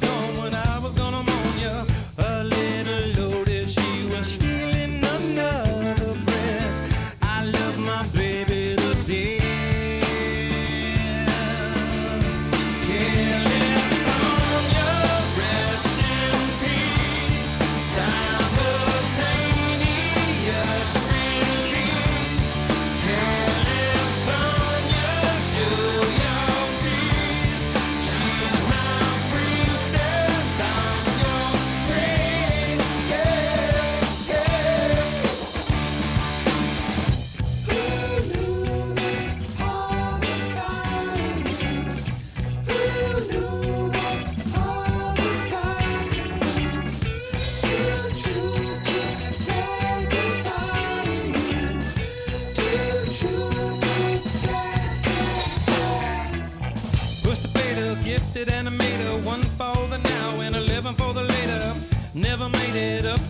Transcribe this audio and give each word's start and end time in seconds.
gone 0.00 0.38
when 0.38 0.54
I 0.54 0.67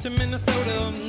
to 0.09 0.19
Minnesota. 0.19 1.08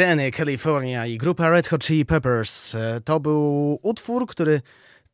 Jenny 0.00 0.30
California 0.30 1.06
i 1.06 1.18
grupa 1.18 1.48
Red 1.48 1.68
Hot 1.68 1.84
Chili 1.84 2.04
Peppers. 2.04 2.74
E, 2.74 3.00
to 3.04 3.20
był 3.20 3.78
utwór, 3.82 4.26
który 4.26 4.62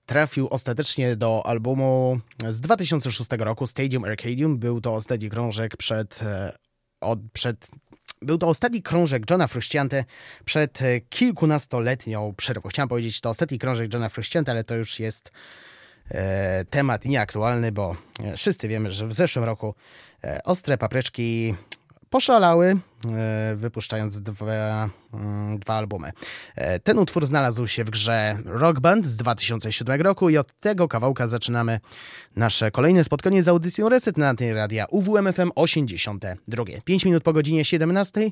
trafił 0.06 0.49
ostatecznie 0.49 1.17
do 1.17 1.47
albumu 1.47 2.21
z 2.50 2.61
2006 2.61 3.31
roku 3.38 3.67
Stadium 3.67 4.05
Arcadium. 4.05 4.59
Był 4.59 4.81
to 4.81 4.94
ostatni 4.94 5.31
krążek 5.31 5.77
przed, 5.77 6.23
e, 6.23 6.59
od, 7.00 7.19
przed 7.33 7.69
był 8.23 8.38
to 8.38 8.49
ostatni 8.49 8.83
krążek 8.83 9.31
Johna 9.31 9.47
Frusciante 9.47 10.05
przed 10.44 10.83
e, 10.83 11.00
kilkunastoletnią 11.00 12.35
przerwą. 12.37 12.69
Chciałem 12.69 12.88
powiedzieć, 12.88 13.21
to 13.21 13.31
ostatni 13.31 13.59
krążek 13.59 13.94
Johna 13.94 14.09
Frusciante, 14.09 14.53
ale 14.53 14.65
to 14.65 14.75
już 14.75 15.00
jest 15.00 15.33
e, 16.09 16.65
temat 16.65 17.05
nieaktualny, 17.05 17.73
bo 17.73 17.97
wszyscy 18.37 18.69
wiemy, 18.69 18.93
że 18.93 19.06
w 19.06 19.12
zeszłym 19.12 19.44
roku 19.44 19.75
e, 20.25 20.41
ostre 20.44 20.79
papryczki 20.79 21.55
poszalały, 22.16 22.76
e, 23.06 23.56
wypuszczając 23.56 24.20
dwa, 24.20 24.90
mm, 25.14 25.58
dwa 25.58 25.74
albumy. 25.74 26.10
E, 26.54 26.80
Ten 26.80 26.98
utwór 26.98 27.26
znalazł 27.26 27.66
się 27.66 27.84
w 27.84 27.90
grze 27.90 28.38
Rock 28.44 28.80
Band 28.80 29.06
z 29.06 29.16
2007 29.16 30.02
roku 30.02 30.30
i 30.30 30.36
od 30.36 30.52
tego 30.52 30.88
kawałka 30.88 31.28
zaczynamy 31.28 31.80
nasze 32.36 32.70
kolejne 32.70 33.04
spotkanie 33.04 33.42
z 33.42 33.48
audycją 33.48 33.88
Reset 33.88 34.16
na 34.16 34.34
tej 34.34 34.54
radia 34.54 34.86
UWMFM 34.90 35.50
82. 35.54 36.64
5 36.84 37.04
minut 37.04 37.22
po 37.22 37.32
godzinie 37.32 37.64
17. 37.64 38.30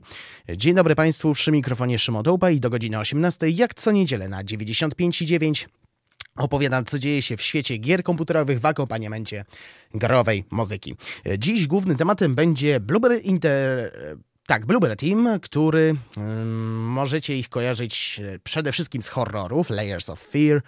Dzień 0.57 0.75
dobry 0.75 0.95
Państwu, 0.95 1.35
przy 1.35 1.53
mikrofonie 1.53 1.99
Szymon 1.99 2.25
i 2.53 2.61
do 2.61 2.71
godziny 2.71 2.99
18 2.99 3.49
jak 3.49 3.75
co 3.75 3.91
niedzielę 3.93 4.29
na 4.29 4.45
95,9 4.45 5.67
Opowiadam, 6.37 6.85
co 6.85 6.99
dzieje 6.99 7.23
się 7.23 7.37
w 7.37 7.43
świecie 7.43 7.77
gier 7.77 8.03
komputerowych 8.03 8.61
w 8.61 8.67
akompaniamencie 8.67 9.45
growej 9.95 10.45
muzyki. 10.51 10.97
Dziś 11.39 11.67
głównym 11.67 11.97
tematem 11.97 12.35
będzie 12.35 12.81
Blueberry 12.81 13.19
Inter... 13.19 13.93
Tak, 14.47 14.67
Blueberry 14.67 14.97
Team, 14.97 15.41
który 15.41 15.97
możecie 16.77 17.39
ich 17.39 17.49
kojarzyć 17.49 18.21
e, 18.25 18.39
przede 18.39 18.73
wszystkim 18.73 19.03
z 19.03 19.09
horrorów, 19.09 19.71
Layers 19.71 20.11
of 20.11 20.21
Fear, 20.21 20.63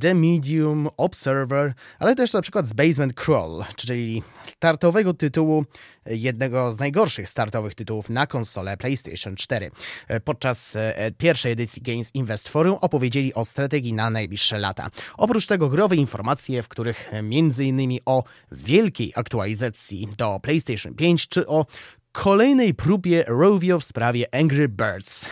The 0.00 0.14
Medium, 0.14 0.88
Observer, 0.96 1.74
ale 1.98 2.14
też 2.14 2.32
na 2.32 2.42
przykład 2.42 2.66
z 2.66 2.72
Basement 2.72 3.14
Crawl, 3.14 3.62
czyli 3.76 4.22
startowego 4.42 5.14
tytułu, 5.14 5.64
e, 6.06 6.16
jednego 6.16 6.72
z 6.72 6.78
najgorszych 6.78 7.28
startowych 7.28 7.74
tytułów 7.74 8.10
na 8.10 8.26
konsolę 8.26 8.76
PlayStation 8.76 9.36
4. 9.36 9.70
E, 10.08 10.20
Podczas 10.20 10.76
e, 10.76 11.12
pierwszej 11.18 11.52
edycji 11.52 11.82
Games 11.82 12.10
Invest 12.14 12.48
Forum 12.48 12.76
opowiedzieli 12.80 13.34
o 13.34 13.44
strategii 13.44 13.92
na 13.92 14.10
najbliższe 14.10 14.58
lata. 14.58 14.88
Oprócz 15.16 15.46
tego 15.46 15.68
growe 15.68 15.96
informacje, 15.96 16.62
w 16.62 16.68
których 16.68 17.08
m.in. 17.10 17.98
o 18.06 18.24
wielkiej 18.52 19.12
aktualizacji 19.16 20.08
do 20.18 20.40
PlayStation 20.42 20.94
5 20.94 21.28
czy 21.28 21.46
o 21.46 21.66
kolejnej 22.12 22.74
próbie 22.74 23.24
Rovio 23.28 23.80
w 23.80 23.84
sprawie 23.84 24.34
Angry 24.34 24.68
Birds. 24.68 25.28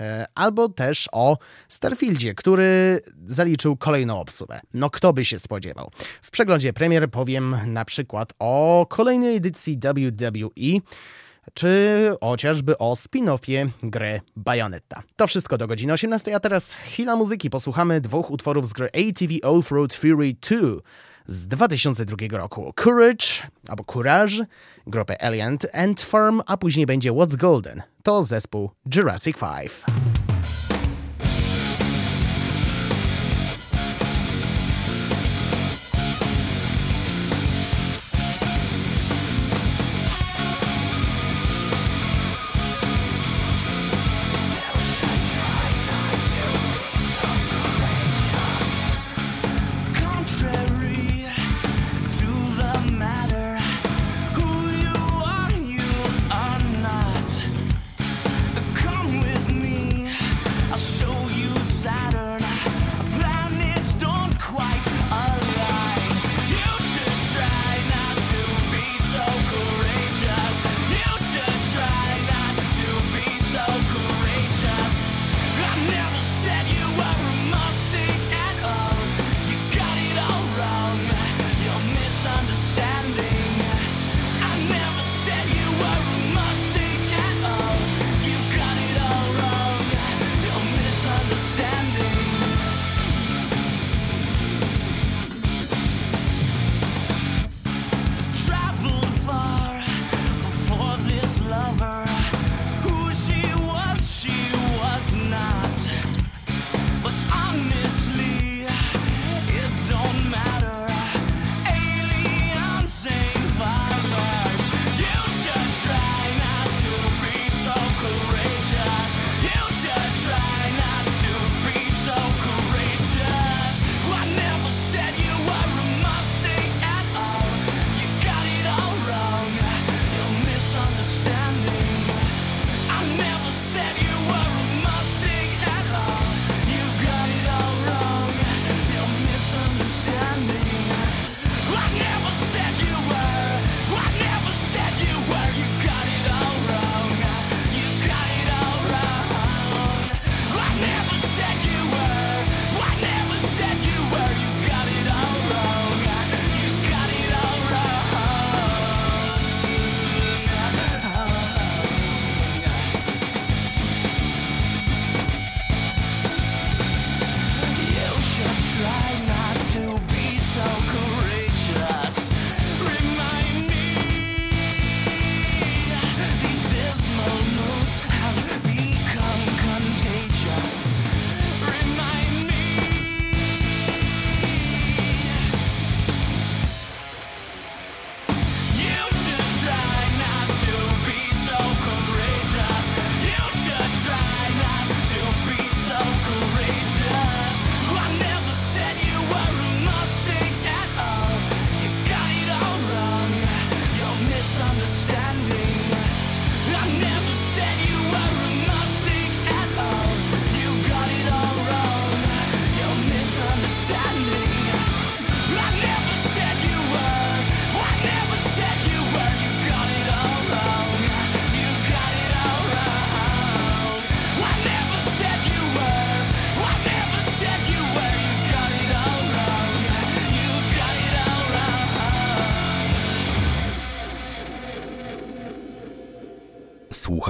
E, 0.00 0.26
Albo 0.34 0.68
też 0.68 1.08
o 1.12 1.38
Starfieldzie, 1.68 2.34
który 2.34 3.00
zaliczył 3.24 3.76
kolejną 3.76 4.20
obsługę. 4.20 4.60
No 4.74 4.90
kto 4.90 5.12
by 5.12 5.24
się 5.24 5.38
spodziewał. 5.38 5.90
W 6.22 6.30
przeglądzie 6.30 6.72
premier 6.72 7.10
powiem 7.10 7.56
na 7.66 7.84
przykład 7.84 8.32
o 8.38 8.86
kolejnej 8.90 9.36
edycji 9.36 9.78
WWE, 9.82 10.80
czy 11.54 12.10
chociażby 12.20 12.78
o 12.78 12.94
spin-offie 12.94 13.68
gry 13.82 14.20
Bayonetta. 14.36 15.02
To 15.16 15.26
wszystko 15.26 15.58
do 15.58 15.66
godziny 15.66 15.92
18, 15.92 16.34
a 16.34 16.40
teraz 16.40 16.74
chwila 16.74 17.16
muzyki. 17.16 17.50
Posłuchamy 17.50 18.00
dwóch 18.00 18.30
utworów 18.30 18.68
z 18.68 18.72
gry 18.72 18.86
ATV 18.86 19.34
Off-Road 19.42 19.94
Fury 19.94 20.34
2 20.50 20.56
z 21.26 21.46
2002 21.46 22.38
roku. 22.38 22.72
Courage, 22.84 23.26
albo 23.68 23.84
Courage, 23.84 24.46
grupę 24.86 25.24
Alien 25.24 25.58
Ant 25.72 26.02
Farm, 26.02 26.40
a 26.46 26.56
później 26.56 26.86
będzie 26.86 27.12
What's 27.12 27.36
Golden. 27.36 27.82
To 28.02 28.22
zespół 28.22 28.70
Jurassic 28.94 29.36
5. 29.38 30.25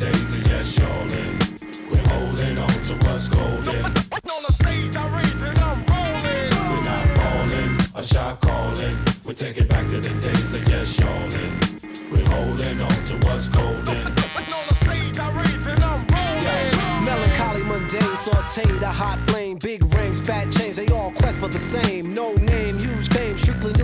Days 0.00 0.32
of 0.32 0.46
yes, 0.48 0.78
y'allin'. 0.78 1.38
We're 1.90 2.08
holding 2.08 2.56
on 2.56 2.68
to 2.88 2.94
what's 3.04 3.28
golden. 3.28 3.84
On 3.84 4.42
the 4.46 4.52
stage, 4.52 4.96
I 4.96 5.04
rage 5.14 5.42
and 5.44 5.58
I'm 5.58 5.84
rolling. 5.92 6.52
We're 6.70 6.84
not 6.88 7.06
falling, 7.18 7.70
a 7.94 8.02
shot 8.02 8.40
calling. 8.40 8.96
We 9.26 9.34
take 9.34 9.58
it 9.58 9.68
back 9.68 9.88
to 9.88 10.00
the 10.00 10.08
days 10.26 10.54
of 10.54 10.66
yes, 10.68 10.98
y'allin'. 10.98 11.52
We're 12.10 12.24
holding 12.30 12.80
on 12.80 13.04
to 13.08 13.14
what's 13.26 13.48
golden. 13.48 14.06
On 14.06 14.64
the 14.70 14.76
stage, 14.84 15.18
I 15.18 15.28
rage 15.36 15.66
and 15.68 15.84
I'm 15.84 16.00
rolling. 16.16 17.04
Melancholy, 17.04 17.62
mundane, 17.62 18.16
sauteed, 18.24 18.80
a 18.80 18.86
hot 18.86 19.18
flame, 19.28 19.58
big 19.58 19.82
rings, 19.94 20.22
fat 20.22 20.50
chains, 20.50 20.76
they 20.76 20.86
all 20.88 21.12
quest 21.12 21.40
for 21.40 21.48
the 21.48 21.58
same. 21.58 22.14
No 22.14 22.32
name, 22.36 22.78
huge 22.78 23.10
fame, 23.10 23.36
strictly 23.36 23.74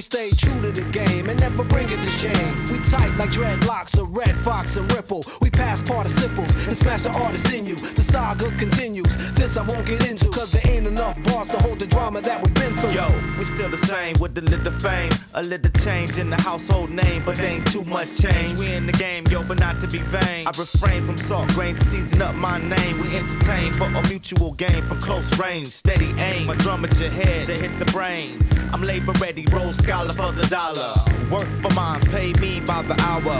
We 0.00 0.04
stay 0.04 0.30
true 0.30 0.58
to 0.62 0.72
the 0.72 0.90
game 0.92 1.28
and 1.28 1.38
never 1.38 1.62
bring 1.62 1.90
it 1.90 2.00
to 2.00 2.08
shame. 2.08 2.68
We 2.72 2.78
tight 2.78 3.14
like 3.18 3.28
dreadlocks, 3.28 4.00
a 4.00 4.04
red 4.04 4.34
fox 4.36 4.78
and 4.78 4.90
ripple. 4.94 5.26
We 5.42 5.50
pass 5.50 5.82
participles 5.82 6.48
and 6.66 6.74
smash 6.74 7.02
the 7.02 7.10
artist 7.10 7.52
in 7.52 7.66
you. 7.66 7.74
The 7.74 8.02
saga 8.02 8.50
continues. 8.52 9.14
This 9.32 9.58
I 9.58 9.62
won't 9.62 9.84
get 9.84 10.08
into, 10.08 10.30
cause 10.30 10.52
there 10.52 10.62
ain't 10.64 10.86
enough 10.86 11.22
bars 11.24 11.48
to 11.48 11.58
hold 11.58 11.80
the 11.80 11.86
drama 11.86 12.22
that 12.22 12.42
we've 12.42 12.54
been 12.54 12.72
through. 12.76 12.92
Yo, 12.92 13.12
we 13.38 13.44
still 13.44 13.68
the 13.68 13.76
same 13.76 14.18
with 14.18 14.38
a 14.38 14.40
little 14.40 14.72
fame, 14.72 15.12
a 15.34 15.42
little 15.42 15.70
change 15.72 16.16
in 16.16 16.30
the 16.30 16.40
household 16.40 16.88
name, 16.88 17.22
but 17.26 17.38
ain't 17.38 17.70
too 17.70 17.84
much 17.84 18.16
change. 18.16 18.54
We 18.54 18.72
in 18.72 18.86
the 18.86 18.92
game, 18.92 19.26
yo, 19.26 19.42
but 19.42 19.60
not 19.60 19.82
to 19.82 19.86
be 19.86 19.98
vain. 19.98 20.46
I 20.46 20.50
refrain 20.56 21.04
from 21.04 21.18
salt 21.18 21.48
grains 21.48 21.76
to 21.76 21.84
season 21.84 22.22
up 22.22 22.34
my 22.36 22.56
name. 22.56 23.02
We 23.02 23.14
entertain 23.18 23.74
for 23.74 23.84
a 23.84 24.08
mutual 24.08 24.52
gain 24.52 24.82
from 24.84 24.98
close 24.98 25.38
range, 25.38 25.66
steady 25.66 26.10
aim. 26.16 26.46
My 26.46 26.54
drum 26.54 26.86
at 26.86 26.98
your 26.98 27.10
head 27.10 27.48
to 27.48 27.52
hit 27.54 27.78
the 27.78 27.92
brain. 27.92 28.46
I'm 28.72 28.82
labor 28.82 29.12
ready, 29.20 29.44
roll 29.50 29.72
scholar 29.90 30.12
for 30.12 30.32
the 30.32 30.46
dollar. 30.46 30.94
Work 31.32 31.48
for 31.62 31.74
mines, 31.74 32.04
pay 32.04 32.32
me 32.34 32.60
by 32.60 32.80
the 32.82 32.94
hour. 33.02 33.38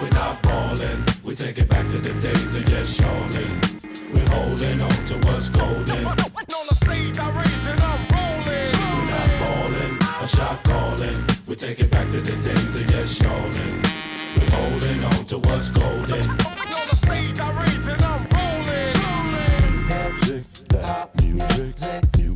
We're 0.00 0.08
not 0.10 0.42
falling, 0.42 1.04
we 1.22 1.34
take 1.34 1.58
it 1.58 1.68
back 1.68 1.86
to 1.90 1.98
the 1.98 2.14
days 2.18 2.54
of 2.54 2.66
yes, 2.70 2.98
y'allin'. 2.98 3.80
We're 4.12 4.28
holding 4.28 4.80
on 4.80 4.98
to 5.10 5.14
what's 5.26 5.50
golden. 5.50 6.06
On 6.06 6.16
the 6.70 6.74
stage, 6.84 7.18
I 7.18 7.28
rage 7.40 7.66
and 7.72 7.80
I'm 7.92 8.02
rolling. 8.16 8.74
We're 8.94 9.10
not 9.16 9.30
falling, 9.42 9.94
a 10.24 10.26
shot 10.26 10.64
calling. 10.64 11.18
We 11.46 11.54
take 11.56 11.80
it 11.80 11.90
back 11.90 12.10
to 12.12 12.20
the 12.22 12.36
days 12.48 12.76
of 12.76 12.90
yes, 12.90 13.20
y'allin'. 13.20 13.82
We're 14.36 14.50
holding 14.50 15.04
on 15.04 15.26
to 15.26 15.38
what's 15.40 15.70
golden. 15.70 16.30
On 16.30 16.86
the 16.90 16.96
stage, 16.96 17.38
I 17.38 17.48
rage 17.60 17.88
and 17.92 18.02
I'm 18.02 18.22
rolling. 18.32 18.96
Music, 20.10 20.44
that 20.68 21.10
music, 21.20 22.16
new 22.16 22.34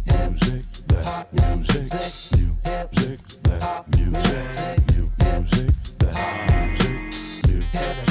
music, 1.32 1.88
that 1.88 2.14
music, 2.32 2.58
that 2.62 2.94
music, 2.94 3.20
that 3.42 3.96
music, 3.96 4.96
new 4.96 5.10
music, 5.18 5.74
that 5.98 6.78
music, 7.44 8.07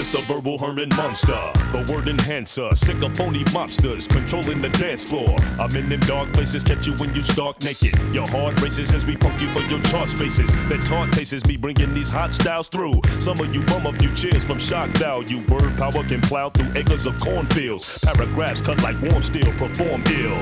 Yo, 0.00 0.06
well, 0.06 0.14
it's 0.14 0.26
the 0.26 0.34
verbal 0.34 0.56
Herman 0.56 0.88
monster, 0.96 1.52
the 1.72 1.92
word 1.92 2.08
enhancer, 2.08 2.74
sick 2.74 3.02
of 3.02 3.14
phony 3.14 3.44
mobsters 3.52 4.08
controlling 4.08 4.62
the 4.62 4.70
dance 4.70 5.04
floor. 5.04 5.36
I'm 5.58 5.76
in 5.76 5.90
them 5.90 6.00
dark 6.00 6.32
places, 6.32 6.64
catch 6.64 6.86
you 6.86 6.94
when 6.94 7.14
you 7.14 7.20
stark 7.20 7.62
naked. 7.62 7.98
Your 8.14 8.26
heart 8.28 8.58
races 8.62 8.94
as 8.94 9.04
we 9.04 9.18
poke 9.18 9.38
you 9.42 9.52
for 9.52 9.60
your 9.68 9.78
chart 9.82 10.08
spaces. 10.08 10.48
That 10.70 10.82
taunt 10.86 11.12
tastes 11.12 11.44
me 11.44 11.58
bringing 11.58 11.92
these 11.92 12.08
hot 12.08 12.32
styles 12.32 12.68
through. 12.68 13.02
Some 13.20 13.40
of 13.40 13.54
you 13.54 13.60
bum 13.66 13.84
a 13.84 13.92
few 13.92 14.14
cheers 14.14 14.42
from 14.42 14.58
shock 14.58 14.88
value. 14.90 15.44
Word 15.48 15.76
power 15.76 16.02
can 16.04 16.22
plow 16.22 16.48
through 16.48 16.72
acres 16.76 17.06
of 17.06 17.20
cornfields. 17.20 17.98
Paragraphs 17.98 18.62
cut 18.62 18.82
like 18.82 18.98
warm 19.02 19.22
steel, 19.22 19.52
perform 19.58 20.02
ill. 20.06 20.38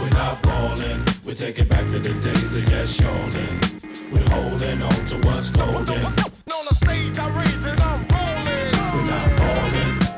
We're 0.00 0.10
not 0.10 0.40
falling, 0.44 1.02
we 1.24 1.34
take 1.34 1.58
it 1.58 1.68
back 1.68 1.90
to 1.90 1.98
the 1.98 2.14
days 2.20 2.54
of 2.54 2.70
yes, 2.70 3.00
y'allin'. 3.00 3.82
We're 4.12 4.28
holding 4.28 4.82
on 4.82 5.06
to 5.06 5.16
what's 5.26 5.50
golden. 5.50 6.04
On 6.06 6.64
the 6.68 6.74
stage, 6.74 7.18
I 7.18 7.45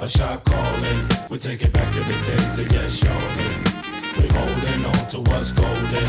a 0.08 0.18
shot 0.18 0.44
calling. 0.44 1.00
We 1.30 1.38
take 1.38 1.62
it 1.62 1.72
back 1.72 1.92
to 1.94 2.00
the 2.00 2.16
days 2.26 2.58
of 2.58 2.72
yes, 2.72 3.02
holding 4.32 4.84
on 4.86 5.08
to 5.08 5.18
what's 5.30 5.52
golden. 5.52 6.08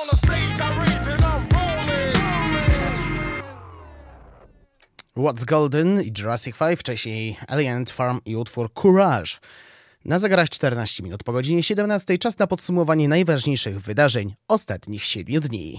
On 0.00 0.06
the 0.10 0.16
stage, 0.16 0.60
I 0.60 0.68
rage 0.80 1.08
and 1.14 1.24
I'm 1.24 1.48
rolling. 1.54 2.16
What's 5.14 5.44
Golden 5.44 6.02
i 6.02 6.12
Jurassic 6.18 6.56
5, 6.56 6.80
wcześniej 6.80 7.36
Alien 7.48 7.84
Farm 7.86 8.20
i 8.24 8.36
utwór 8.36 8.72
Courage. 8.74 9.32
Na 10.04 10.18
zegarach 10.18 10.48
14 10.48 11.02
minut 11.02 11.24
po 11.24 11.32
godzinie 11.32 11.62
17 11.62 12.18
czas 12.18 12.38
na 12.38 12.46
podsumowanie 12.46 13.08
najważniejszych 13.08 13.80
wydarzeń 13.80 14.34
ostatnich 14.48 15.04
7 15.04 15.40
dni. 15.40 15.76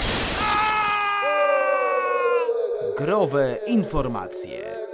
Growe 2.97 3.59
informacje. 3.67 4.86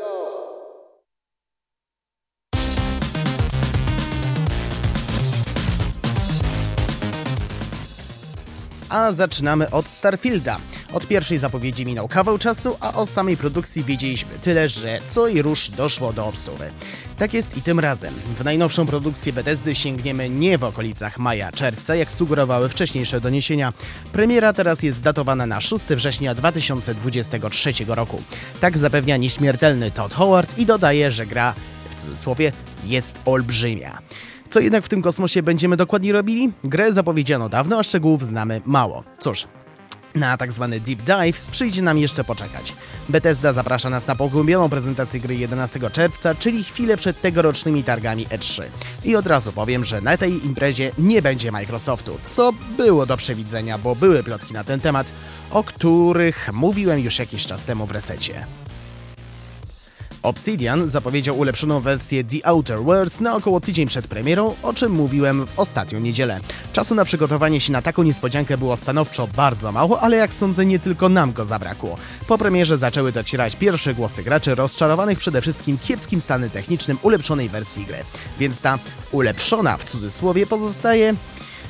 A 8.94 9.12
zaczynamy 9.12 9.72
od 9.72 9.88
Starfielda. 9.88 10.58
Od 10.94 11.08
pierwszej 11.08 11.40
zapowiedzi 11.40 11.86
minął 11.86 12.08
kawał 12.08 12.38
czasu, 12.38 12.78
a 12.80 12.94
o 12.94 13.06
samej 13.06 13.38
produkcji 13.38 13.84
wiedzieliśmy 13.84 14.32
tyle, 14.42 14.70
że 14.70 15.00
co 15.06 15.28
i 15.28 15.42
rusz 15.42 15.70
doszło 15.70 16.14
do 16.14 16.26
obsuwy. 16.26 16.72
Tak 17.18 17.34
jest 17.34 17.58
i 17.58 17.62
tym 17.62 17.80
razem. 17.80 18.14
W 18.40 18.44
najnowszą 18.44 18.86
produkcję 18.86 19.34
Bethesdy 19.34 19.76
sięgniemy 19.76 20.30
nie 20.30 20.58
w 20.58 20.64
okolicach 20.64 21.20
maja-czerwca, 21.20 21.96
jak 21.96 22.12
sugerowały 22.12 22.70
wcześniejsze 22.70 23.22
doniesienia. 23.22 23.74
Premiera 24.12 24.54
teraz 24.54 24.84
jest 24.84 25.02
datowana 25.02 25.46
na 25.46 25.62
6 25.62 25.86
września 25.86 26.36
2023 26.36 27.72
roku. 27.88 28.24
Tak 28.62 28.78
zapewnia 28.78 29.18
nieśmiertelny 29.18 29.92
Todd 29.92 30.14
Howard 30.14 30.58
i 30.58 30.66
dodaje, 30.66 31.12
że 31.12 31.26
gra, 31.26 31.54
w 31.90 32.02
cudzysłowie, 32.02 32.52
jest 32.86 33.20
olbrzymia. 33.26 34.02
Co 34.54 34.60
jednak 34.60 34.84
w 34.84 34.90
tym 34.90 35.02
kosmosie 35.02 35.44
będziemy 35.44 35.78
dokładnie 35.78 36.14
robili? 36.14 36.52
Grę 36.64 36.94
zapowiedziano 36.94 37.50
dawno, 37.50 37.80
a 37.80 37.84
szczegółów 37.84 38.26
znamy 38.26 38.62
mało. 38.66 39.04
Cóż, 39.20 39.48
na 40.16 40.38
tak 40.38 40.52
zwany 40.52 40.80
deep 40.80 41.02
dive 41.02 41.42
przyjdzie 41.52 41.82
nam 41.82 41.98
jeszcze 41.98 42.24
poczekać. 42.24 42.76
Bethesda 43.10 43.54
zaprasza 43.54 43.90
nas 43.90 44.08
na 44.08 44.16
pogłębioną 44.16 44.70
prezentację 44.70 45.20
gry 45.20 45.36
11 45.36 45.80
czerwca, 45.92 46.36
czyli 46.36 46.64
chwilę 46.64 46.98
przed 46.98 47.22
tegorocznymi 47.22 47.84
targami 47.84 48.28
E3. 48.28 48.64
I 49.04 49.16
od 49.16 49.28
razu 49.28 49.52
powiem, 49.52 49.86
że 49.86 50.02
na 50.02 50.18
tej 50.18 50.46
imprezie 50.46 50.92
nie 50.98 51.22
będzie 51.22 51.52
Microsoftu, 51.52 52.18
co 52.24 52.54
było 52.78 53.06
do 53.06 53.18
przewidzenia, 53.18 53.78
bo 53.78 53.96
były 53.96 54.24
plotki 54.24 54.54
na 54.54 54.64
ten 54.64 54.80
temat, 54.80 55.12
o 55.52 55.64
których 55.64 56.50
mówiłem 56.54 57.00
już 57.00 57.20
jakiś 57.20 57.46
czas 57.46 57.64
temu 57.64 57.86
w 57.86 57.92
resecie. 57.92 58.46
Obsidian 60.24 60.90
zapowiedział 60.90 61.40
ulepszoną 61.40 61.80
wersję 61.80 62.24
The 62.24 62.48
Outer 62.48 62.80
Worlds 62.80 63.20
na 63.20 63.36
około 63.36 63.62
tydzień 63.62 63.88
przed 63.88 64.08
premierą, 64.08 64.56
o 64.64 64.74
czym 64.74 64.92
mówiłem 64.92 65.46
w 65.46 65.60
ostatnią 65.60 66.00
niedzielę. 66.00 66.40
Czasu 66.74 66.96
na 66.96 67.06
przygotowanie 67.06 67.60
się 67.60 67.72
na 67.72 67.82
taką 67.82 68.04
niespodziankę 68.04 68.58
było 68.58 68.78
stanowczo 68.78 69.28
bardzo 69.28 69.72
mało, 69.72 70.02
ale 70.02 70.18
jak 70.18 70.34
sądzę 70.34 70.66
nie 70.66 70.80
tylko 70.80 71.10
nam 71.10 71.34
go 71.34 71.46
zabrakło. 71.46 71.98
Po 72.28 72.38
premierze 72.38 72.78
zaczęły 72.78 73.12
docierać 73.12 73.56
pierwsze 73.56 73.94
głosy 73.94 74.24
graczy 74.24 74.56
rozczarowanych 74.56 75.18
przede 75.18 75.42
wszystkim 75.42 75.78
kiepskim 75.78 76.22
stanem 76.22 76.50
technicznym 76.50 76.98
ulepszonej 77.02 77.50
wersji 77.50 77.86
gry. 77.86 77.98
Więc 78.40 78.62
ta 78.62 78.80
ulepszona 79.12 79.78
w 79.78 79.86
cudzysłowie 79.86 80.48
pozostaje, 80.48 81.16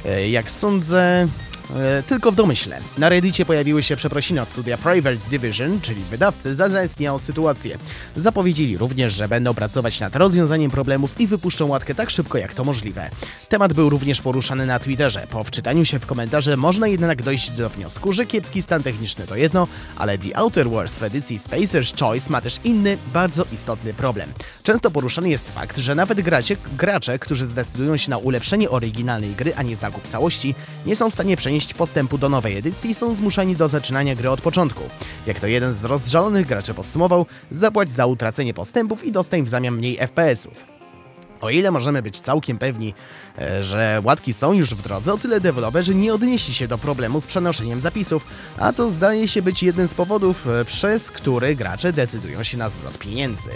e, 0.06 0.30
jak 0.30 0.52
sądzę, 0.52 1.28
e, 1.76 2.04
tylko 2.04 2.32
w 2.32 2.36
domyśle. 2.36 2.80
Na 2.98 3.10
Reddicie 3.10 3.46
pojawiły 3.46 3.84
się 3.84 3.96
przeprosiny 3.96 4.42
od 4.42 4.50
studia 4.50 4.78
Private 4.78 5.18
Division, 5.30 5.82
czyli 5.82 6.02
wydawcy, 6.04 6.56
za 6.56 6.70
zaistniałą 6.70 7.20
sytuację. 7.20 7.78
Zapowiedzieli 8.16 8.78
również, 8.78 9.14
że 9.14 9.28
będą 9.28 9.54
pracować 9.54 10.00
nad 10.00 10.16
rozwiązaniem 10.16 10.72
problemów 10.72 11.22
i 11.22 11.28
wypuszczą 11.28 11.68
łatkę 11.68 11.96
tak 11.96 12.10
szybko, 12.10 12.38
jak 12.38 12.54
to 12.54 12.64
możliwe. 12.64 13.10
Temat 13.50 13.74
był 13.74 13.90
również 13.90 14.22
poruszany 14.22 14.66
na 14.66 14.80
Twitterze. 14.80 15.28
Po 15.30 15.44
wczytaniu 15.44 15.86
się 15.86 16.00
w 16.00 16.06
komentarze 16.06 16.58
można 16.58 16.88
jednak 16.88 17.22
dojść 17.22 17.52
do 17.52 17.70
wniosku, 17.70 18.14
że 18.14 18.26
kiepski 18.26 18.62
stan 18.62 18.84
techniczny 18.84 19.28
to 19.28 19.36
jedno, 19.36 19.68
ale 19.96 20.18
The 20.18 20.38
Outer 20.38 20.70
Worlds 20.70 20.96
w 20.96 21.04
edycji 21.04 21.40
Spacer's 21.40 22.00
Choice 22.00 22.30
ma 22.30 22.42
też 22.42 22.60
inny, 22.64 22.98
bardzo 23.14 23.46
istotny 23.52 23.94
problem. 23.94 24.30
Często 24.64 24.92
poruszany 24.92 25.30
jest 25.30 25.52
fakt, 25.52 25.78
że 25.78 25.96
nawet 25.96 26.22
gracie, 26.22 26.58
gracze, 26.78 27.20
którzy 27.20 27.48
zdecydują 27.48 27.98
się 27.98 28.10
na 28.10 28.18
ulepszenie 28.18 28.70
oryginalnej 28.70 29.32
gry, 29.32 29.56
a 29.56 29.64
nie 29.64 29.76
zakup 29.76 30.08
całości, 30.08 30.56
nie 30.86 30.96
są 30.96 31.10
w 31.10 31.14
stanie 31.14 31.38
przenieść 31.38 31.53
postępu 31.74 32.18
do 32.18 32.30
nowej 32.30 32.58
edycji 32.58 32.94
są 32.94 33.16
zmuszani 33.16 33.56
do 33.56 33.68
zaczynania 33.68 34.16
gry 34.16 34.30
od 34.30 34.42
początku. 34.42 34.84
Jak 35.28 35.40
to 35.40 35.48
jeden 35.48 35.74
z 35.74 35.86
rozżalonych 35.86 36.48
graczy 36.48 36.74
podsumował, 36.74 37.26
zapłać 37.52 37.90
za 37.90 38.06
utracenie 38.06 38.54
postępów 38.54 39.04
i 39.04 39.12
dostań 39.12 39.44
w 39.44 39.50
zamian 39.50 39.76
mniej 39.76 39.98
FPS-ów. 39.98 40.66
O 41.42 41.50
ile 41.50 41.72
możemy 41.72 42.02
być 42.02 42.22
całkiem 42.22 42.58
pewni, 42.58 42.94
e, 43.38 43.64
że 43.64 44.02
łatki 44.04 44.34
są 44.34 44.54
już 44.54 44.76
w 44.76 44.82
drodze, 44.82 45.14
o 45.14 45.18
tyle 45.18 45.40
deweloperzy 45.40 45.96
nie 45.96 46.14
odnieśli 46.14 46.54
się 46.54 46.68
do 46.68 46.78
problemu 46.78 47.22
z 47.22 47.28
przenoszeniem 47.28 47.82
zapisów, 47.82 48.26
a 48.58 48.74
to 48.74 48.90
zdaje 48.90 49.28
się 49.28 49.42
być 49.42 49.64
jednym 49.64 49.88
z 49.88 49.94
powodów, 49.94 50.48
e, 50.48 50.66
przez 50.66 51.12
który 51.12 51.56
gracze 51.56 51.94
decydują 51.94 52.44
się 52.44 52.58
na 52.58 52.70
zwrot 52.70 52.98
pieniędzy. 52.98 53.50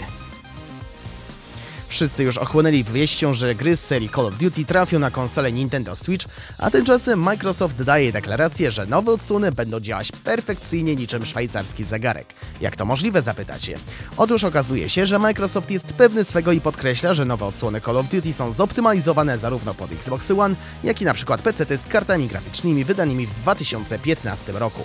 Wszyscy 1.88 2.24
już 2.24 2.38
ochłonęli 2.38 2.84
wieścią, 2.84 3.34
że 3.34 3.54
gry 3.54 3.76
z 3.76 3.84
serii 3.84 4.08
Call 4.08 4.26
of 4.26 4.38
Duty 4.38 4.64
trafią 4.64 4.98
na 4.98 5.10
konsolę 5.10 5.52
Nintendo 5.52 5.96
Switch, 5.96 6.26
a 6.58 6.70
tymczasem 6.70 7.22
Microsoft 7.22 7.82
daje 7.82 8.12
deklarację, 8.12 8.72
że 8.72 8.86
nowe 8.86 9.12
odsłony 9.12 9.52
będą 9.52 9.80
działać 9.80 10.12
perfekcyjnie 10.12 10.96
niczym 10.96 11.24
szwajcarski 11.24 11.84
zegarek. 11.84 12.26
Jak 12.60 12.76
to 12.76 12.84
możliwe, 12.84 13.22
zapytacie? 13.22 13.78
Otóż 14.16 14.44
okazuje 14.44 14.90
się, 14.90 15.06
że 15.06 15.18
Microsoft 15.18 15.70
jest 15.70 15.92
pewny 15.92 16.24
swego 16.24 16.52
i 16.52 16.60
podkreśla, 16.60 17.14
że 17.14 17.24
nowe 17.24 17.46
odsłony 17.46 17.80
Call 17.80 17.96
of 17.96 18.08
Duty 18.08 18.32
są 18.32 18.52
zoptymalizowane 18.52 19.38
zarówno 19.38 19.74
pod 19.74 19.92
Xbox 19.92 20.30
One, 20.30 20.54
jak 20.84 21.02
i 21.02 21.04
na 21.04 21.14
przykład 21.14 21.42
PC 21.42 21.78
z 21.78 21.86
kartami 21.86 22.28
graficznymi 22.28 22.84
wydanymi 22.84 23.26
w 23.26 23.34
2015 23.34 24.52
roku. 24.52 24.82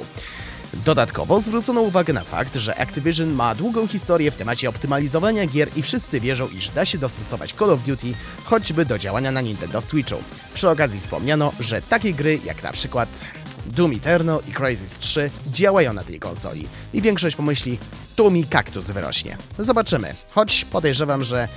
Dodatkowo 0.74 1.42
zwrócono 1.42 1.82
uwagę 1.82 2.13
na 2.13 2.24
fakt, 2.24 2.56
że 2.56 2.80
Activision 2.80 3.34
ma 3.34 3.56
długą 3.56 3.88
historię 3.88 4.32
w 4.32 4.36
temacie 4.36 4.70
optymalizowania 4.70 5.46
gier 5.46 5.70
i 5.75 5.82
wszyscy 5.82 6.20
wierzą, 6.20 6.48
iż 6.48 6.70
da 6.70 6.86
się 6.86 6.98
dostosować 6.98 7.53
Call 7.53 7.70
of 7.70 7.84
Duty 7.84 8.13
choćby 8.44 8.86
do 8.86 8.98
działania 8.98 9.32
na 9.32 9.42
Nintendo 9.42 9.82
Switchu. 9.82 10.15
Przy 10.53 10.70
okazji 10.70 11.00
wspomniano, 11.00 11.53
że 11.60 11.82
takie 11.82 12.13
gry 12.13 12.39
jak 12.46 12.63
na 12.63 12.72
przykład 12.72 13.25
Doom 13.65 13.92
Eternal 13.92 14.39
i 14.48 14.51
Crysis 14.51 15.00
3 15.00 15.30
działają 15.48 15.94
na 15.94 16.03
tej 16.03 16.20
konsoli 16.20 16.68
i 16.94 17.01
większość 17.01 17.36
pomyśli, 17.36 17.80
tu 18.15 18.32
mi 18.32 18.44
kaktus 18.44 18.89
wyrośnie. 18.89 19.38
Zobaczymy, 19.60 20.15
choć 20.32 20.65
podejrzewam, 20.65 21.24
że 21.24 21.48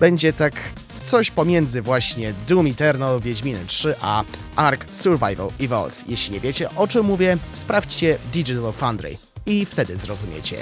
będzie 0.00 0.32
tak 0.32 0.54
coś 1.04 1.30
pomiędzy 1.30 1.82
właśnie 1.82 2.34
Doom 2.48 2.66
Eternal, 2.66 3.20
Wiedźminem 3.20 3.66
3 3.66 3.94
a 4.00 4.24
Ark 4.56 4.86
Survival 4.92 5.48
Evolved. 5.60 5.98
Jeśli 6.08 6.34
nie 6.34 6.40
wiecie 6.40 6.68
o 6.76 6.88
czym 6.88 7.06
mówię, 7.06 7.38
sprawdźcie 7.54 8.18
Digital 8.32 8.72
Foundry 8.72 9.16
i 9.46 9.66
wtedy 9.66 9.96
zrozumiecie. 9.96 10.56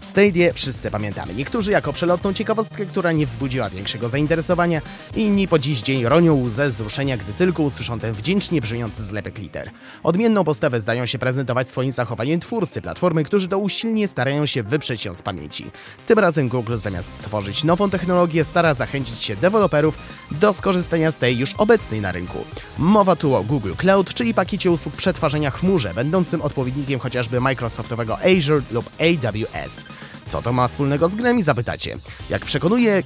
Stadia 0.00 0.52
wszyscy 0.52 0.90
pamiętamy. 0.90 1.34
Niektórzy 1.34 1.70
jako 1.70 1.92
przelotną 1.92 2.32
ciekawostkę, 2.32 2.86
która 2.86 3.12
nie 3.12 3.26
wzbudziła 3.26 3.70
większego 3.70 4.08
zainteresowania, 4.08 4.80
inni 5.16 5.48
po 5.48 5.58
dziś 5.58 5.80
dzień 5.80 6.04
ronią 6.04 6.34
łzę 6.34 6.70
wzruszenia, 6.70 7.16
gdy 7.16 7.32
tylko 7.32 7.62
usłyszą 7.62 7.98
ten 7.98 8.12
wdzięcznie 8.12 8.60
brzmiący 8.60 9.04
zlepek 9.04 9.38
liter. 9.38 9.70
Odmienną 10.02 10.44
postawę 10.44 10.80
zdają 10.80 11.06
się 11.06 11.18
prezentować 11.18 11.70
swoim 11.70 11.92
zachowaniem 11.92 12.40
twórcy 12.40 12.82
platformy, 12.82 13.24
którzy 13.24 13.48
to 13.48 13.58
usilnie 13.58 14.08
starają 14.08 14.46
się 14.46 14.62
wyprzeć 14.62 15.04
ją 15.04 15.14
z 15.14 15.22
pamięci. 15.22 15.70
Tym 16.06 16.18
razem 16.18 16.48
Google 16.48 16.76
zamiast 16.76 17.22
tworzyć 17.22 17.64
nową 17.64 17.90
technologię, 17.90 18.44
stara 18.44 18.74
zachęcić 18.74 19.22
się 19.22 19.36
deweloperów 19.36 19.98
do 20.30 20.52
skorzystania 20.52 21.10
z 21.10 21.16
tej 21.16 21.38
już 21.38 21.54
obecnej 21.54 22.00
na 22.00 22.12
rynku. 22.12 22.44
Mowa 22.78 23.16
tu 23.16 23.34
o 23.34 23.42
Google 23.42 23.72
Cloud, 23.76 24.14
czyli 24.14 24.34
pakiecie 24.34 24.70
usług 24.70 24.96
przetwarzania 24.96 25.50
chmurze, 25.50 25.94
będącym 25.94 26.42
odpowiednikiem 26.42 27.00
chociażby 27.00 27.40
Microsoftowego 27.40 28.18
Azure 28.18 28.62
lub 28.70 28.90
AWS. 29.00 29.84
Co 30.30 30.42
to 30.42 30.52
ma 30.52 30.68
wspólnego 30.68 31.08
z 31.08 31.14
grami, 31.14 31.42
zapytacie? 31.42 31.96
Jak 32.30 32.44
przekonuje 32.44 33.02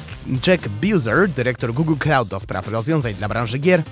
Jack 0.47 0.69
Buser, 0.69 1.29
dyrektor 1.29 1.75
Google 1.75 1.97
Cloud 1.99 2.29
do 2.29 2.41
spraw 2.41 2.69
rozwiązań 2.69 3.15
dla 3.15 3.29
branży 3.29 3.59
gier, 3.59 3.83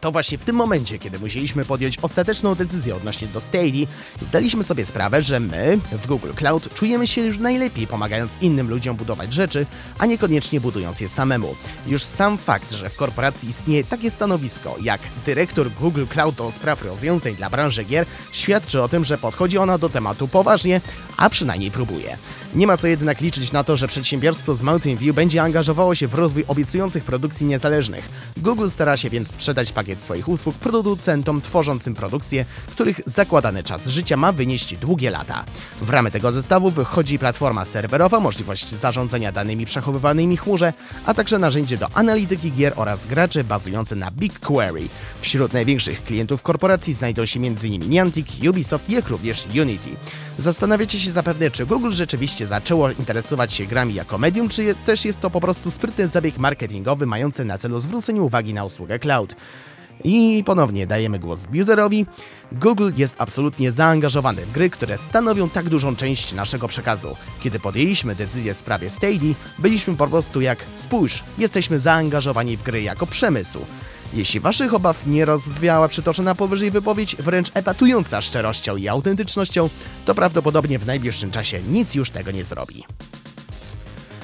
to 0.00 0.12
właśnie 0.12 0.38
w 0.38 0.42
tym 0.42 0.56
momencie, 0.56 0.98
kiedy 0.98 1.18
musieliśmy 1.18 1.64
podjąć 1.64 1.98
ostateczną 1.98 2.54
decyzję 2.54 2.96
odnośnie 2.96 3.28
do 3.28 3.40
Stadia, 3.40 3.86
zdaliśmy 4.20 4.64
sobie 4.64 4.84
sprawę, 4.84 5.22
że 5.22 5.40
my 5.40 5.78
w 5.92 6.06
Google 6.06 6.32
Cloud 6.34 6.74
czujemy 6.74 7.06
się 7.06 7.20
już 7.20 7.38
najlepiej 7.38 7.86
pomagając 7.86 8.42
innym 8.42 8.70
ludziom 8.70 8.96
budować 8.96 9.32
rzeczy, 9.32 9.66
a 9.98 10.06
niekoniecznie 10.06 10.60
budując 10.60 11.00
je 11.00 11.08
samemu. 11.08 11.54
Już 11.86 12.02
sam 12.02 12.38
fakt, 12.38 12.72
że 12.72 12.90
w 12.90 12.96
korporacji 12.96 13.48
istnieje 13.48 13.84
takie 13.84 14.10
stanowisko 14.10 14.76
jak 14.82 15.00
dyrektor 15.26 15.70
Google 15.70 16.04
Cloud 16.06 16.34
do 16.34 16.52
spraw 16.52 16.82
rozwiązań 16.82 17.34
dla 17.34 17.50
branży 17.50 17.84
gier, 17.84 18.06
świadczy 18.32 18.82
o 18.82 18.88
tym, 18.88 19.04
że 19.04 19.18
podchodzi 19.18 19.58
ona 19.58 19.78
do 19.78 19.88
tematu 19.88 20.28
poważnie, 20.28 20.80
a 21.16 21.30
przynajmniej 21.30 21.70
próbuje. 21.70 22.18
Nie 22.54 22.66
ma 22.66 22.76
co 22.76 22.86
jednak 22.86 23.20
liczyć 23.20 23.52
na 23.52 23.64
to, 23.64 23.76
że 23.76 23.88
przedsiębiorstwo 23.88 24.54
z 24.54 24.62
Mountain 24.62 24.96
View 24.96 25.16
będzie 25.16 25.42
angażowało 25.42 25.94
się 25.94 26.06
w 26.06 26.14
rozwój 26.14 26.44
obiecujących 26.48 27.04
produkcji 27.04 27.46
niezależnych. 27.46 28.08
Google 28.36 28.68
stara 28.68 28.96
się 28.96 29.10
więc 29.10 29.30
sprzedać 29.30 29.72
pakiet 29.72 30.02
swoich 30.02 30.28
usług 30.28 30.56
producentom 30.56 31.40
tworzącym 31.40 31.94
produkcje, 31.94 32.44
których 32.70 33.00
zakładany 33.06 33.64
czas 33.64 33.86
życia 33.86 34.16
ma 34.16 34.32
wynieść 34.32 34.76
długie 34.76 35.10
lata. 35.10 35.44
W 35.80 35.90
ramy 35.90 36.10
tego 36.10 36.32
zestawu 36.32 36.70
wychodzi 36.70 37.18
platforma 37.18 37.64
serwerowa, 37.64 38.20
możliwość 38.20 38.70
zarządzania 38.70 39.32
danymi 39.32 39.66
przechowywanymi 39.66 40.36
w 40.36 40.40
chmurze, 40.40 40.72
a 41.06 41.14
także 41.14 41.38
narzędzie 41.38 41.76
do 41.76 41.88
analityki 41.94 42.52
gier 42.52 42.72
oraz 42.76 43.06
graczy 43.06 43.44
bazujące 43.44 43.96
na 43.96 44.10
BigQuery. 44.10 44.88
Wśród 45.20 45.52
największych 45.52 46.04
klientów 46.04 46.42
korporacji 46.42 46.94
znajdą 46.94 47.26
się 47.26 47.40
m.in. 47.40 47.90
Niantic, 47.90 48.28
Ubisoft, 48.48 48.90
jak 48.90 49.08
również 49.08 49.46
Unity. 49.60 49.90
Zastanawiacie 50.38 51.00
się 51.00 51.10
zapewne, 51.10 51.50
czy 51.50 51.66
Google 51.66 51.92
rzeczywiście 51.92 52.37
zaczęło 52.46 52.90
interesować 52.90 53.52
się 53.52 53.66
grami 53.66 53.94
jako 53.94 54.18
medium, 54.18 54.48
czy 54.48 54.74
też 54.74 55.04
jest 55.04 55.20
to 55.20 55.30
po 55.30 55.40
prostu 55.40 55.70
sprytny 55.70 56.08
zabieg 56.08 56.38
marketingowy 56.38 57.06
mający 57.06 57.44
na 57.44 57.58
celu 57.58 57.80
zwrócenie 57.80 58.22
uwagi 58.22 58.54
na 58.54 58.64
usługę 58.64 58.98
cloud. 58.98 59.34
I 60.04 60.42
ponownie 60.46 60.86
dajemy 60.86 61.18
głos 61.18 61.46
Buserowi. 61.46 62.06
Google 62.52 62.90
jest 62.96 63.16
absolutnie 63.18 63.72
zaangażowany 63.72 64.46
w 64.46 64.52
gry, 64.52 64.70
które 64.70 64.98
stanowią 64.98 65.48
tak 65.48 65.68
dużą 65.68 65.96
część 65.96 66.32
naszego 66.32 66.68
przekazu. 66.68 67.16
Kiedy 67.40 67.60
podjęliśmy 67.60 68.14
decyzję 68.14 68.54
w 68.54 68.56
sprawie 68.56 68.90
Stadia, 68.90 69.34
byliśmy 69.58 69.94
po 69.96 70.06
prostu 70.06 70.40
jak 70.40 70.58
spójrz, 70.74 71.24
jesteśmy 71.38 71.78
zaangażowani 71.78 72.56
w 72.56 72.62
gry 72.62 72.82
jako 72.82 73.06
przemysł. 73.06 73.58
Jeśli 74.14 74.40
waszych 74.40 74.74
obaw 74.74 75.06
nie 75.06 75.24
rozwiała 75.24 75.88
przytoczona 75.88 76.34
powyżej 76.34 76.70
wypowiedź, 76.70 77.16
wręcz 77.16 77.50
epatująca 77.54 78.22
szczerością 78.22 78.76
i 78.76 78.88
autentycznością, 78.88 79.68
to 80.06 80.14
prawdopodobnie 80.14 80.78
w 80.78 80.86
najbliższym 80.86 81.30
czasie 81.30 81.60
nic 81.62 81.94
już 81.94 82.10
tego 82.10 82.30
nie 82.30 82.44
zrobi. 82.44 82.84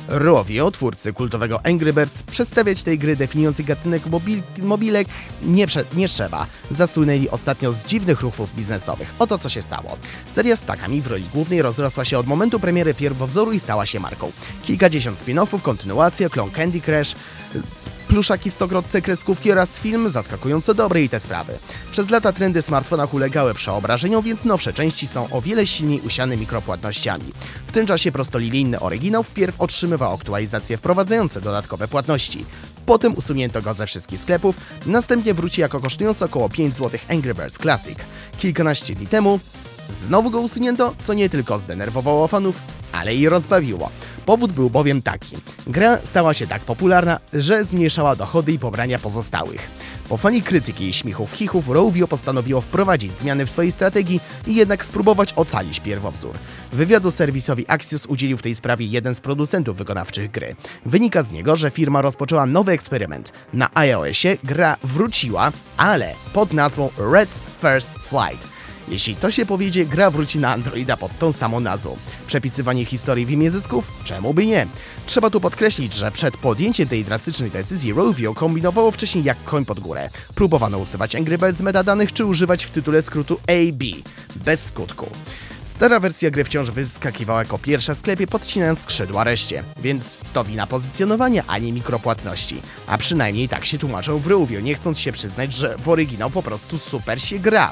Rovio, 0.08 0.70
twórcy 0.70 1.12
kultowego 1.12 1.66
Angry 1.66 1.92
Birds, 1.92 2.22
przedstawiać 2.22 2.82
tej 2.82 2.98
gry 2.98 3.16
definiujący 3.16 3.64
gatunek 3.64 4.06
mobil 4.06 4.42
mobilek 4.58 5.08
nie, 5.42 5.66
nie 5.94 6.08
trzeba. 6.08 6.46
Zasłynęli 6.70 7.28
ostatnio 7.28 7.72
z 7.72 7.84
dziwnych 7.84 8.20
ruchów 8.20 8.54
biznesowych. 8.56 9.14
Oto 9.18 9.38
co 9.38 9.48
się 9.48 9.62
stało. 9.62 9.96
Seria 10.26 10.56
z 10.56 10.62
ptakami 10.62 11.02
w 11.02 11.06
roli 11.06 11.24
głównej 11.34 11.62
rozrosła 11.62 12.04
się 12.04 12.18
od 12.18 12.26
momentu 12.26 12.60
premiery 12.60 12.94
pierwowzoru 12.94 13.52
i 13.52 13.60
stała 13.60 13.86
się 13.86 14.00
marką. 14.00 14.32
Kilkadziesiąt 14.62 15.18
spin-offów, 15.18 15.62
kontynuacja, 15.62 16.28
klon 16.28 16.50
Candy 16.50 16.80
Crush, 16.80 17.14
pluszaki 18.14 18.50
w 18.50 18.54
stokrotce, 18.54 19.02
kreskówki 19.02 19.52
oraz 19.52 19.78
film 19.78 20.08
zaskakująco 20.08 20.74
dobre 20.74 21.02
i 21.02 21.08
te 21.08 21.20
sprawy. 21.20 21.58
Przez 21.90 22.10
lata 22.10 22.32
trendy 22.32 22.62
w 22.62 22.64
smartfonach 22.64 23.14
ulegały 23.14 23.54
przeobrażeniom, 23.54 24.22
więc 24.22 24.44
nowsze 24.44 24.72
części 24.72 25.06
są 25.06 25.30
o 25.30 25.40
wiele 25.40 25.66
silniej 25.66 26.00
usiane 26.00 26.36
mikropłatnościami. 26.36 27.24
W 27.66 27.72
tym 27.72 27.86
czasie 27.86 28.12
prostolinijny 28.12 28.80
oryginał 28.80 29.22
wpierw 29.22 29.60
otrzymywał 29.60 30.14
aktualizacje 30.14 30.76
wprowadzające 30.76 31.40
dodatkowe 31.40 31.88
płatności. 31.88 32.46
Potem 32.86 33.14
usunięto 33.14 33.62
go 33.62 33.74
ze 33.74 33.86
wszystkich 33.86 34.20
sklepów, 34.20 34.56
następnie 34.86 35.34
wróci 35.34 35.60
jako 35.60 35.80
kosztujący 35.80 36.24
około 36.24 36.48
5 36.48 36.74
zł 36.74 37.00
Angry 37.08 37.34
Birds 37.34 37.58
Classic. 37.58 37.98
Kilkanaście 38.38 38.94
dni 38.94 39.06
temu 39.06 39.40
Znowu 39.88 40.30
go 40.30 40.40
usunięto, 40.40 40.94
co 40.98 41.14
nie 41.14 41.28
tylko 41.28 41.58
zdenerwowało 41.58 42.28
fanów, 42.28 42.60
ale 42.94 43.14
i 43.14 43.28
rozbawiło. 43.28 43.90
Powód 44.26 44.52
był 44.52 44.70
bowiem 44.70 45.02
taki. 45.02 45.36
Gra 45.66 45.98
stała 46.04 46.34
się 46.34 46.46
tak 46.46 46.62
popularna, 46.62 47.20
że 47.32 47.64
zmniejszała 47.64 48.16
dochody 48.16 48.52
i 48.52 48.58
pobrania 48.58 48.98
pozostałych. 48.98 49.70
Po 50.08 50.16
fali 50.16 50.42
krytyki 50.42 50.88
i 50.88 50.92
śmiechów 50.92 51.32
chichów 51.32 51.68
Rovio 51.68 52.08
postanowiło 52.08 52.60
wprowadzić 52.60 53.18
zmiany 53.18 53.46
w 53.46 53.50
swojej 53.50 53.72
strategii 53.72 54.20
i 54.46 54.54
jednak 54.54 54.84
spróbować 54.84 55.32
ocalić 55.32 55.80
pierwowzór. 55.80 56.34
Wywiadu 56.72 57.10
serwisowi 57.10 57.68
Axios 57.68 58.06
udzielił 58.06 58.36
w 58.36 58.42
tej 58.42 58.54
sprawie 58.54 58.86
jeden 58.86 59.14
z 59.14 59.20
producentów 59.20 59.76
wykonawczych 59.76 60.30
gry. 60.30 60.56
Wynika 60.86 61.22
z 61.22 61.32
niego, 61.32 61.56
że 61.56 61.70
firma 61.70 62.02
rozpoczęła 62.02 62.46
nowy 62.46 62.72
eksperyment. 62.72 63.32
Na 63.52 63.70
iOSie 63.74 64.38
gra 64.44 64.76
wróciła, 64.82 65.52
ale 65.76 66.14
pod 66.32 66.52
nazwą 66.52 66.90
Red's 66.98 67.40
First 67.60 67.90
Flight. 67.98 68.53
Jeśli 68.88 69.16
to 69.16 69.30
się 69.30 69.46
powiedzie, 69.46 69.86
gra 69.86 70.10
wróci 70.10 70.38
na 70.38 70.52
Androida 70.52 70.96
pod 70.96 71.18
tą 71.18 71.32
samą 71.32 71.60
nazwą. 71.60 71.96
Przepisywanie 72.26 72.84
historii 72.84 73.26
w 73.26 73.30
imię 73.30 73.50
zysków? 73.50 73.90
Czemu 74.04 74.34
by 74.34 74.46
nie? 74.46 74.66
Trzeba 75.06 75.30
tu 75.30 75.40
podkreślić, 75.40 75.94
że 75.94 76.10
przed 76.10 76.36
podjęciem 76.36 76.88
tej 76.88 77.04
drastycznej 77.04 77.50
decyzji 77.50 77.92
Rovio 77.92 78.34
kombinowało 78.34 78.90
wcześniej 78.90 79.24
jak 79.24 79.44
koń 79.44 79.64
pod 79.64 79.80
górę. 79.80 80.10
Próbowano 80.34 80.78
usuwać 80.78 81.16
Angry 81.16 81.38
Birds 81.38 81.58
z 81.58 81.62
metadanych 81.62 82.12
czy 82.12 82.24
używać 82.24 82.64
w 82.64 82.70
tytule 82.70 83.02
skrótu 83.02 83.34
AB. 83.34 83.82
Bez 84.44 84.66
skutku. 84.66 85.06
Stara 85.64 86.00
wersja 86.00 86.30
gry 86.30 86.44
wciąż 86.44 86.70
wyskakiwała 86.70 87.38
jako 87.38 87.58
pierwsza 87.58 87.94
w 87.94 87.98
sklepie, 87.98 88.26
podcinając 88.26 88.78
skrzydła 88.78 89.24
reszcie, 89.24 89.62
więc 89.82 90.16
to 90.32 90.44
wina 90.44 90.66
pozycjonowania, 90.66 91.44
a 91.46 91.58
nie 91.58 91.72
mikropłatności. 91.72 92.62
A 92.86 92.98
przynajmniej 92.98 93.48
tak 93.48 93.64
się 93.64 93.78
tłumaczą 93.78 94.18
w 94.18 94.26
Rovio, 94.26 94.60
nie 94.60 94.74
chcąc 94.74 94.98
się 94.98 95.12
przyznać, 95.12 95.52
że 95.52 95.76
w 95.78 95.88
oryginał 95.88 96.30
po 96.30 96.42
prostu 96.42 96.78
super 96.78 97.22
się 97.22 97.38
gra. 97.38 97.70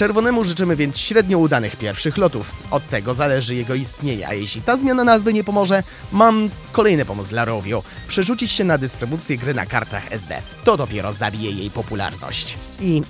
Czerwonemu 0.00 0.44
życzymy 0.44 0.76
więc 0.76 0.98
średnio 0.98 1.38
udanych 1.38 1.76
pierwszych 1.76 2.16
lotów. 2.16 2.52
Od 2.70 2.88
tego 2.88 3.14
zależy 3.14 3.54
jego 3.54 3.74
istnienie, 3.74 4.28
a 4.28 4.34
jeśli 4.34 4.62
ta 4.62 4.76
zmiana 4.76 5.04
nazwy 5.04 5.32
nie 5.32 5.44
pomoże, 5.44 5.82
mam 6.12 6.50
kolejny 6.72 7.04
pomysł 7.04 7.30
dla 7.30 7.44
Rovio. 7.44 7.82
Przerzucić 8.08 8.50
się 8.50 8.64
na 8.64 8.78
dystrybucję 8.78 9.38
gry 9.38 9.54
na 9.54 9.66
kartach 9.66 10.12
SD. 10.12 10.42
To 10.64 10.76
dopiero 10.76 11.12
zabije 11.12 11.50
jej 11.50 11.70
popularność. 11.70 12.58
I 12.80 13.02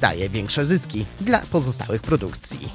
daje 0.00 0.28
większe 0.28 0.66
zyski 0.66 1.06
dla 1.20 1.38
pozostałych 1.38 2.02
produkcji. 2.02 2.68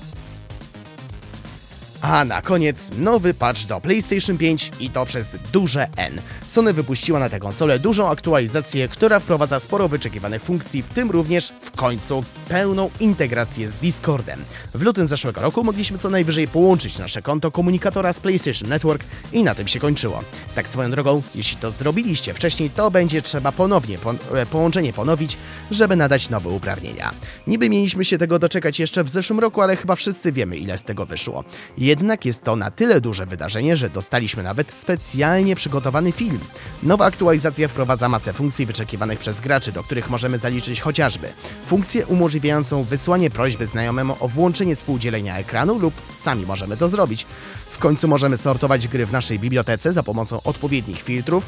A 2.01 2.25
na 2.25 2.41
koniec 2.41 2.91
nowy 2.97 3.33
patch 3.33 3.65
do 3.65 3.81
PlayStation 3.81 4.37
5 4.37 4.71
i 4.79 4.89
to 4.89 5.05
przez 5.05 5.37
duże 5.53 5.87
N. 5.97 6.21
Sony 6.45 6.73
wypuściła 6.73 7.19
na 7.19 7.29
tę 7.29 7.39
konsolę 7.39 7.79
dużą 7.79 8.09
aktualizację, 8.09 8.87
która 8.87 9.19
wprowadza 9.19 9.59
sporo 9.59 9.87
wyczekiwanych 9.87 10.41
funkcji, 10.41 10.83
w 10.83 10.89
tym 10.89 11.11
również 11.11 11.53
w 11.61 11.71
końcu 11.71 12.23
pełną 12.49 12.89
integrację 12.99 13.69
z 13.69 13.73
Discordem. 13.73 14.43
W 14.73 14.81
lutym 14.81 15.07
zeszłego 15.07 15.41
roku 15.41 15.63
mogliśmy 15.63 15.97
co 15.97 16.09
najwyżej 16.09 16.47
połączyć 16.47 16.97
nasze 16.97 17.21
konto 17.21 17.51
komunikatora 17.51 18.13
z 18.13 18.19
PlayStation 18.19 18.69
Network 18.69 19.03
i 19.33 19.43
na 19.43 19.55
tym 19.55 19.67
się 19.67 19.79
kończyło. 19.79 20.23
Tak 20.55 20.69
swoją 20.69 20.91
drogą, 20.91 21.21
jeśli 21.35 21.57
to 21.57 21.71
zrobiliście 21.71 22.33
wcześniej, 22.33 22.69
to 22.69 22.91
będzie 22.91 23.21
trzeba 23.21 23.51
ponownie 23.51 23.97
po, 23.97 24.11
e, 24.11 24.45
połączenie 24.45 24.93
ponowić, 24.93 25.37
żeby 25.71 25.95
nadać 25.95 26.29
nowe 26.29 26.49
uprawnienia. 26.49 27.11
Niby 27.47 27.69
mieliśmy 27.69 28.05
się 28.05 28.17
tego 28.17 28.39
doczekać 28.39 28.79
jeszcze 28.79 29.03
w 29.03 29.09
zeszłym 29.09 29.39
roku, 29.39 29.61
ale 29.61 29.75
chyba 29.75 29.95
wszyscy 29.95 30.31
wiemy 30.31 30.57
ile 30.57 30.77
z 30.77 30.83
tego 30.83 31.05
wyszło. 31.05 31.43
Jednak 31.91 32.25
jest 32.25 32.43
to 32.43 32.55
na 32.55 32.71
tyle 32.71 33.01
duże 33.01 33.25
wydarzenie, 33.25 33.77
że 33.77 33.89
dostaliśmy 33.89 34.43
nawet 34.43 34.71
specjalnie 34.71 35.55
przygotowany 35.55 36.11
film. 36.11 36.39
Nowa 36.83 37.05
aktualizacja 37.05 37.67
wprowadza 37.67 38.09
masę 38.09 38.33
funkcji 38.33 38.65
wyczekiwanych 38.65 39.19
przez 39.19 39.39
graczy, 39.39 39.71
do 39.71 39.83
których 39.83 40.09
możemy 40.09 40.37
zaliczyć 40.37 40.81
chociażby 40.81 41.27
funkcję 41.65 42.05
umożliwiającą 42.05 42.83
wysłanie 42.83 43.29
prośby 43.29 43.67
znajomemu 43.67 44.15
o 44.19 44.27
włączenie 44.27 44.75
współdzielenia 44.75 45.37
ekranu 45.37 45.79
lub 45.79 45.93
sami 46.13 46.45
możemy 46.45 46.77
to 46.77 46.89
zrobić. 46.89 47.25
W 47.71 47.77
końcu 47.77 48.07
możemy 48.07 48.37
sortować 48.37 48.87
gry 48.87 49.05
w 49.05 49.11
naszej 49.11 49.39
bibliotece 49.39 49.93
za 49.93 50.03
pomocą 50.03 50.43
odpowiednich 50.43 51.01
filtrów, 51.01 51.45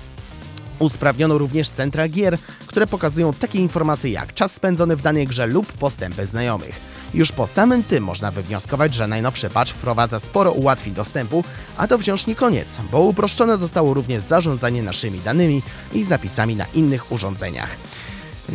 Usprawniono 0.79 1.37
również 1.37 1.69
centra 1.69 2.07
gier, 2.07 2.37
które 2.67 2.87
pokazują 2.87 3.33
takie 3.33 3.59
informacje 3.59 4.11
jak 4.11 4.33
czas 4.33 4.53
spędzony 4.53 4.95
w 4.95 5.01
danej 5.01 5.27
grze 5.27 5.47
lub 5.47 5.73
postępy 5.73 6.25
znajomych. 6.25 6.79
Już 7.13 7.31
po 7.31 7.47
samym 7.47 7.83
tym 7.83 8.03
można 8.03 8.31
wywnioskować, 8.31 8.93
że 8.93 9.07
najnowszy 9.07 9.49
patch 9.49 9.71
wprowadza 9.71 10.19
sporo 10.19 10.51
ułatwień 10.51 10.93
dostępu, 10.93 11.43
a 11.77 11.87
to 11.87 11.97
wciąż 11.97 12.27
nie 12.27 12.35
koniec, 12.35 12.79
bo 12.91 12.99
uproszczone 12.99 13.57
zostało 13.57 13.93
również 13.93 14.23
zarządzanie 14.23 14.83
naszymi 14.83 15.19
danymi 15.19 15.61
i 15.93 16.03
zapisami 16.03 16.55
na 16.55 16.65
innych 16.73 17.11
urządzeniach. 17.11 17.69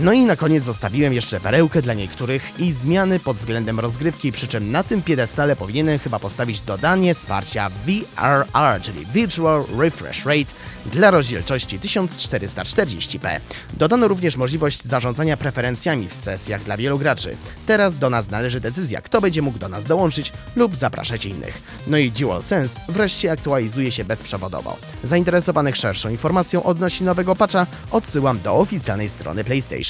No 0.01 0.13
i 0.13 0.21
na 0.21 0.37
koniec 0.37 0.65
zostawiłem 0.65 1.13
jeszcze 1.13 1.41
perełkę 1.41 1.83
dla 1.83 1.95
niektórych 1.95 2.61
i 2.61 2.73
zmiany 2.73 3.21
pod 3.21 3.37
względem 3.37 3.81
rozgrywki, 3.81 4.33
przy 4.33 4.49
czym 4.49 4.71
na 4.71 4.83
tym 4.83 5.03
piedestale 5.03 5.57
powinienem 5.57 5.99
chyba 5.99 6.19
postawić 6.19 6.61
dodanie 6.61 7.15
wsparcia 7.15 7.71
VRR, 7.87 8.81
czyli 8.83 9.07
Virtual 9.07 9.65
Refresh 9.79 10.25
Rate 10.25 10.53
dla 10.87 11.11
rozdzielczości 11.11 11.79
1440p. 11.79 13.41
Dodano 13.73 14.09
również 14.09 14.37
możliwość 14.37 14.85
zarządzania 14.85 15.37
preferencjami 15.37 16.09
w 16.09 16.15
sesjach 16.15 16.63
dla 16.63 16.77
wielu 16.77 16.99
graczy. 16.99 17.37
Teraz 17.67 17.99
do 17.99 18.11
nas 18.11 18.31
należy 18.31 18.61
decyzja, 18.61 19.01
kto 19.01 19.21
będzie 19.21 19.43
mógł 19.43 19.59
do 19.59 19.69
nas 19.69 19.85
dołączyć 19.85 20.33
lub 20.57 20.77
zapraszać 20.77 21.27
innych. 21.27 21.63
No 21.87 21.99
i 21.99 22.11
DualSense 22.11 22.81
wreszcie 22.89 23.33
aktualizuje 23.33 23.91
się 23.91 24.05
bezprzewodowo. 24.05 24.77
Zainteresowanych 25.05 25.77
szerszą 25.77 26.09
informacją 26.09 26.63
odnośnie 26.63 27.07
nowego 27.07 27.37
patcha 27.37 27.67
odsyłam 27.91 28.41
do 28.41 28.55
oficjalnej 28.55 29.09
strony 29.09 29.45
PlayStation. 29.45 29.88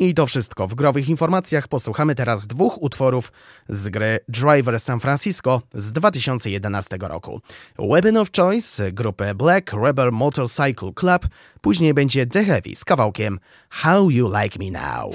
I 0.00 0.14
to 0.14 0.26
wszystko. 0.26 0.66
W 0.66 0.74
growych 0.74 1.08
informacjach 1.08 1.68
posłuchamy 1.68 2.14
teraz 2.14 2.46
dwóch 2.46 2.82
utworów 2.82 3.32
z 3.68 3.88
gry 3.88 4.18
Driver 4.28 4.80
San 4.80 5.00
Francisco 5.00 5.62
z 5.74 5.92
2011 5.92 6.96
roku. 7.00 7.40
Weapon 7.78 8.16
of 8.16 8.28
Choice 8.36 8.92
grupy 8.92 9.34
Black 9.34 9.72
Rebel 9.72 10.12
Motorcycle 10.12 10.92
Club, 10.94 11.28
później 11.60 11.94
będzie 11.94 12.26
The 12.26 12.44
Heavy 12.44 12.76
z 12.76 12.84
kawałkiem 12.84 13.38
How 13.70 14.10
You 14.10 14.32
Like 14.38 14.58
Me 14.58 14.80
Now. 14.80 15.14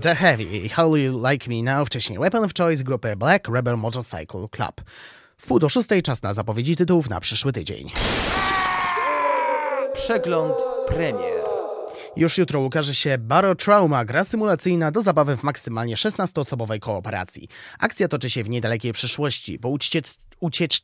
The 0.00 0.14
Heavy, 0.14 0.68
How 0.68 0.96
You 0.96 1.28
Like 1.28 1.50
Me 1.50 1.62
Now, 1.62 1.86
wcześniej 1.86 2.18
Weapon 2.18 2.44
of 2.44 2.52
Choice 2.58 2.84
grupy 2.84 3.16
Black 3.16 3.48
Rebel 3.48 3.76
Motorcycle 3.76 4.48
Club. 4.50 4.80
W 5.38 5.46
pół 5.46 5.58
do 5.58 5.68
szóstej 5.68 6.02
czas 6.02 6.22
na 6.22 6.34
zapowiedzi 6.34 6.76
tytułów 6.76 7.10
na 7.10 7.20
przyszły 7.20 7.52
tydzień. 7.52 7.90
Przegląd 9.94 10.54
premier. 10.88 11.44
Już 12.16 12.38
jutro 12.38 12.60
ukaże 12.60 12.94
się 12.94 13.18
Baro 13.18 13.54
Trauma, 13.54 14.04
gra 14.04 14.24
symulacyjna 14.24 14.90
do 14.90 15.02
zabawy 15.02 15.36
w 15.36 15.42
maksymalnie 15.42 15.96
16-osobowej 15.96 16.78
kooperacji. 16.78 17.48
Akcja 17.78 18.08
toczy 18.08 18.30
się 18.30 18.44
w 18.44 18.50
niedalekiej 18.50 18.92
przyszłości. 18.92 19.58
Po 19.58 19.68
uciec... 19.68 20.18
uciecz... 20.40 20.82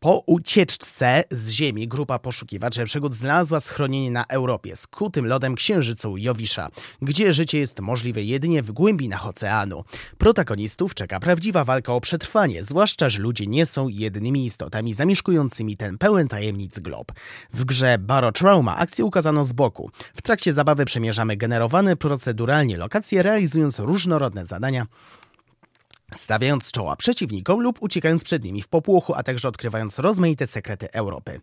Po 0.00 0.22
ucieczce 0.26 1.24
z 1.30 1.50
Ziemi 1.50 1.88
grupa 1.88 2.18
poszukiwaczy 2.18 2.84
przygód 2.84 3.14
znalazła 3.14 3.60
schronienie 3.60 4.10
na 4.10 4.24
Europie, 4.24 4.76
skutym 4.76 5.26
lodem 5.26 5.54
księżycu 5.54 6.16
Jowisza, 6.16 6.68
gdzie 7.02 7.32
życie 7.32 7.58
jest 7.58 7.80
możliwe 7.80 8.22
jedynie 8.22 8.62
w 8.62 8.72
głębinach 8.72 9.26
oceanu. 9.26 9.84
Protagonistów 10.18 10.94
czeka 10.94 11.20
prawdziwa 11.20 11.64
walka 11.64 11.92
o 11.92 12.00
przetrwanie, 12.00 12.64
zwłaszcza, 12.64 13.08
że 13.08 13.22
ludzie 13.22 13.46
nie 13.46 13.66
są 13.66 13.88
jedynymi 13.88 14.46
istotami 14.46 14.94
zamieszkującymi 14.94 15.76
ten 15.76 15.98
pełen 15.98 16.28
tajemnic 16.28 16.78
glob. 16.78 17.12
W 17.52 17.64
grze 17.64 17.98
Baro 17.98 18.32
Trauma 18.32 18.76
akcję 18.76 19.04
ukazano 19.04 19.44
z 19.44 19.52
boku. 19.52 19.90
W 20.16 20.22
trakcie 20.22 20.52
zabawy 20.52 20.84
przemierzamy 20.84 21.36
generowane 21.36 21.96
proceduralnie 21.96 22.76
lokacje, 22.76 23.22
realizując 23.22 23.78
różnorodne 23.78 24.46
zadania, 24.46 24.86
stawiając 26.12 26.70
czoła 26.70 26.96
przeciwnikom 26.96 27.60
lub 27.60 27.82
uciekając 27.82 28.24
przed 28.24 28.44
nimi 28.44 28.62
w 28.62 28.68
popłochu, 28.68 29.14
a 29.14 29.22
także 29.22 29.48
odkrywając 29.48 29.98
rozmaite 29.98 30.46
sekrety 30.46 30.92
Europy. 30.92 31.40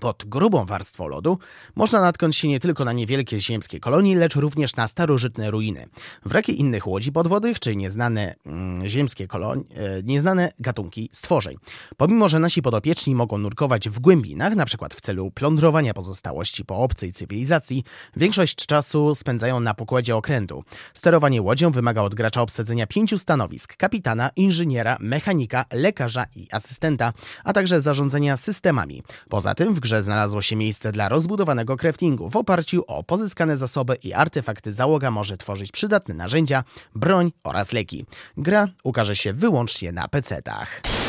Pod 0.00 0.24
grubą 0.24 0.64
warstwą 0.64 1.08
lodu 1.08 1.38
można 1.74 2.00
natknąć 2.00 2.36
się 2.36 2.48
nie 2.48 2.60
tylko 2.60 2.84
na 2.84 2.92
niewielkie 2.92 3.40
ziemskie 3.40 3.80
kolonie, 3.80 4.16
lecz 4.16 4.36
również 4.36 4.76
na 4.76 4.88
starożytne 4.88 5.50
ruiny. 5.50 5.86
Wraki 6.24 6.60
innych 6.60 6.86
łodzi 6.86 7.12
podwodnych 7.12 7.60
czy 7.60 7.76
nieznane 7.76 8.34
mm, 8.46 8.88
ziemskie 8.88 9.26
kolonie, 9.26 9.62
e, 9.74 10.02
nieznane 10.02 10.52
gatunki 10.58 11.08
stworzeń. 11.12 11.56
Pomimo, 11.96 12.28
że 12.28 12.38
nasi 12.38 12.62
podopieczni 12.62 13.14
mogą 13.14 13.38
nurkować 13.38 13.88
w 13.88 13.98
głębinach, 13.98 14.54
na 14.54 14.64
przykład 14.64 14.94
w 14.94 15.00
celu 15.00 15.30
plądrowania 15.30 15.94
pozostałości 15.94 16.64
po 16.64 16.76
obcej 16.76 17.12
cywilizacji, 17.12 17.84
większość 18.16 18.66
czasu 18.66 19.14
spędzają 19.14 19.60
na 19.60 19.74
pokładzie 19.74 20.16
okrętu. 20.16 20.64
Sterowanie 20.94 21.42
łodzią 21.42 21.70
wymaga 21.70 22.02
od 22.02 22.14
gracza 22.14 22.42
obsadzenia 22.42 22.86
pięciu 22.86 23.18
stanowisk: 23.18 23.76
kapitana, 23.76 24.30
inżyniera, 24.36 24.96
mechanika, 25.00 25.64
lekarza 25.72 26.24
i 26.36 26.46
asystenta, 26.52 27.12
a 27.44 27.52
także 27.52 27.80
zarządzania 27.80 28.36
systemami. 28.36 29.02
Poza 29.28 29.54
tym 29.54 29.74
w 29.74 29.81
grze 29.82 30.02
znalazło 30.02 30.42
się 30.42 30.56
miejsce 30.56 30.92
dla 30.92 31.08
rozbudowanego 31.08 31.76
craftingu. 31.76 32.30
W 32.30 32.36
oparciu 32.36 32.84
o 32.86 33.04
pozyskane 33.04 33.56
zasoby 33.56 33.94
i 33.94 34.12
artefakty 34.12 34.72
załoga 34.72 35.10
może 35.10 35.36
tworzyć 35.36 35.72
przydatne 35.72 36.14
narzędzia, 36.14 36.64
broń 36.94 37.32
oraz 37.44 37.72
leki. 37.72 38.06
Gra 38.36 38.68
ukaże 38.84 39.16
się 39.16 39.32
wyłącznie 39.32 39.92
na 39.92 40.08
PC-tach. 40.08 41.01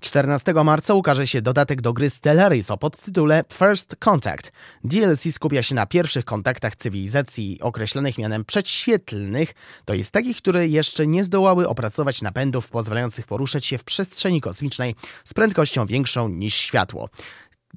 14 0.00 0.54
marca 0.64 0.94
ukaże 0.94 1.26
się 1.26 1.42
dodatek 1.42 1.80
do 1.80 1.92
gry 1.92 2.10
Stellaris 2.10 2.70
o 2.70 2.76
podtytule 2.76 3.44
First 3.52 3.96
Contact. 3.96 4.52
DLC 4.84 5.32
skupia 5.32 5.62
się 5.62 5.74
na 5.74 5.86
pierwszych 5.86 6.24
kontaktach 6.24 6.76
cywilizacji 6.76 7.58
określonych 7.60 8.18
mianem 8.18 8.44
przedświetlnych, 8.44 9.54
to 9.84 9.94
jest 9.94 10.10
takich, 10.10 10.36
które 10.36 10.66
jeszcze 10.66 11.06
nie 11.06 11.24
zdołały 11.24 11.68
opracować 11.68 12.22
napędów 12.22 12.68
pozwalających 12.68 13.26
poruszać 13.26 13.66
się 13.66 13.78
w 13.78 13.84
przestrzeni 13.84 14.40
kosmicznej 14.40 14.94
z 15.24 15.34
prędkością 15.34 15.86
większą 15.86 16.28
niż 16.28 16.54
światło. 16.54 17.08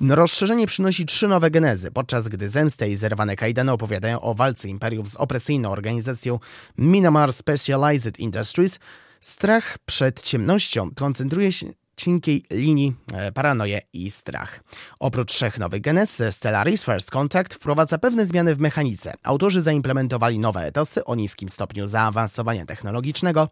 Rozszerzenie 0.02 0.68
przynosi 0.68 1.06
trzy 1.06 1.28
nowe 1.28 1.52
genezy, 1.52 1.92
podczas 1.92 2.28
gdy 2.28 2.50
Zemste 2.50 2.90
i 2.90 2.96
Zerwane 2.96 3.36
Kaidany 3.36 3.72
opowiadają 3.72 4.22
o 4.22 4.34
walce 4.34 4.70
imperiów 4.70 5.10
z 5.10 5.16
opresyjną 5.16 5.72
organizacją 5.72 6.40
Minamar 6.78 7.34
Specialized 7.34 8.20
Industries. 8.20 8.80
Strach 9.22 9.78
przed 9.86 10.22
ciemnością 10.22 10.92
koncentruje 10.96 11.52
się 11.52 11.83
cienkiej 11.98 12.44
linii 12.52 12.96
e, 13.14 13.32
paranoję 13.32 13.82
i 13.94 14.12
strach. 14.12 14.64
Oprócz 15.00 15.32
trzech 15.32 15.60
nowych 15.60 15.82
genez, 15.82 16.24
Stellaris 16.32 16.84
First 16.84 17.12
Contact 17.12 17.54
wprowadza 17.54 17.98
pewne 17.98 18.26
zmiany 18.26 18.56
w 18.56 18.60
mechanice. 18.60 19.14
Autorzy 19.24 19.62
zaimplementowali 19.62 20.40
nowe 20.40 20.66
etosy 20.66 21.06
o 21.06 21.16
niskim 21.16 21.50
stopniu 21.50 21.88
zaawansowania 21.88 22.66
technologicznego, 22.66 23.50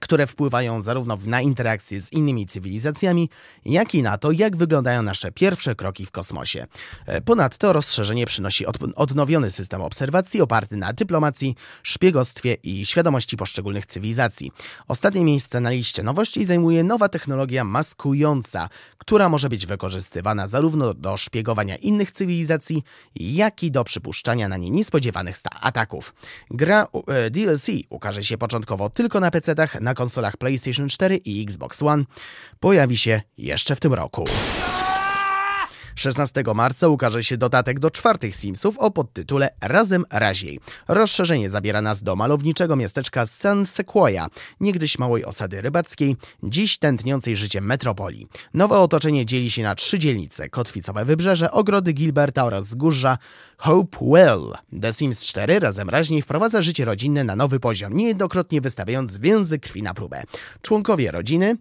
które 0.00 0.26
wpływają 0.26 0.82
zarówno 0.82 1.18
na 1.26 1.40
interakcje 1.40 2.00
z 2.00 2.12
innymi 2.12 2.46
cywilizacjami, 2.46 3.30
jak 3.64 3.94
i 3.94 4.02
na 4.02 4.18
to, 4.18 4.32
jak 4.32 4.56
wyglądają 4.56 5.02
nasze 5.02 5.32
pierwsze 5.32 5.74
kroki 5.74 6.06
w 6.06 6.10
kosmosie. 6.10 6.66
E, 7.06 7.20
Ponadto 7.20 7.72
rozszerzenie 7.72 8.26
przynosi 8.26 8.66
od, 8.66 8.76
odnowiony 8.96 9.50
system 9.50 9.80
obserwacji 9.80 10.40
oparty 10.40 10.76
na 10.76 10.92
dyplomacji, 10.92 11.54
szpiegostwie 11.82 12.54
i 12.54 12.86
świadomości 12.86 13.36
poszczególnych 13.36 13.86
cywilizacji. 13.86 14.52
Ostatnie 14.88 15.24
miejsce 15.24 15.60
na 15.60 15.70
liście 15.70 16.02
nowości 16.02 16.44
zajmuje 16.44 16.84
nowa 16.84 17.08
technologia 17.08 17.64
maskująca, 17.64 18.68
która 18.98 19.28
może 19.28 19.48
być 19.48 19.66
wykorzystywana 19.66 20.46
zarówno 20.46 20.94
do 20.94 21.16
szpiegowania 21.16 21.76
innych 21.76 22.12
cywilizacji, 22.12 22.82
jak 23.14 23.62
i 23.62 23.70
do 23.70 23.84
przypuszczania 23.84 24.48
na 24.48 24.56
nie 24.56 24.70
niespodziewanych 24.70 25.36
ataków. 25.60 26.14
Gra 26.50 26.86
e, 27.06 27.30
DLC 27.30 27.70
ukaże 27.90 28.24
się 28.24 28.38
początkowo 28.38 28.90
tylko 28.90 29.20
na 29.20 29.30
Na 29.80 29.94
konsolach 29.94 30.36
PlayStation 30.36 30.88
4 30.88 31.16
i 31.16 31.42
Xbox 31.42 31.82
One. 31.82 32.04
Pojawi 32.60 32.96
się 32.96 33.20
jeszcze 33.38 33.76
w 33.76 33.80
tym 33.80 33.94
roku. 33.94 34.24
16 35.98 36.42
marca 36.54 36.88
ukaże 36.88 37.24
się 37.24 37.36
dodatek 37.36 37.80
do 37.80 37.90
czwartych 37.90 38.36
Simsów 38.36 38.78
o 38.78 38.90
podtytule 38.90 39.50
Razem 39.60 40.04
Raziej. 40.10 40.60
Rozszerzenie 40.88 41.50
zabiera 41.50 41.82
nas 41.82 42.02
do 42.02 42.16
malowniczego 42.16 42.76
miasteczka 42.76 43.26
San 43.26 43.66
Sequoia, 43.66 44.26
niegdyś 44.60 44.98
małej 44.98 45.24
osady 45.24 45.60
rybackiej, 45.60 46.16
dziś 46.42 46.78
tętniącej 46.78 47.36
życiem 47.36 47.66
metropolii. 47.66 48.28
Nowe 48.54 48.78
otoczenie 48.78 49.26
dzieli 49.26 49.50
się 49.50 49.62
na 49.62 49.74
trzy 49.74 49.98
dzielnice: 49.98 50.48
Kotwicowe 50.48 51.04
Wybrzeże, 51.04 51.52
Ogrody 51.52 51.92
Gilberta 51.92 52.44
oraz 52.44 52.66
Wzgórza 52.66 53.18
Hopewell. 53.56 54.52
The 54.82 54.92
Sims 54.92 55.24
4 55.24 55.60
Razem 55.60 55.88
Raźniej 55.88 56.22
wprowadza 56.22 56.62
życie 56.62 56.84
rodzinne 56.84 57.24
na 57.24 57.36
nowy 57.36 57.60
poziom, 57.60 57.92
niejednokrotnie 57.92 58.60
wystawiając 58.60 59.16
więzy 59.16 59.58
krwi 59.58 59.82
na 59.82 59.94
próbę. 59.94 60.22
Członkowie 60.62 61.10
rodziny 61.10 61.56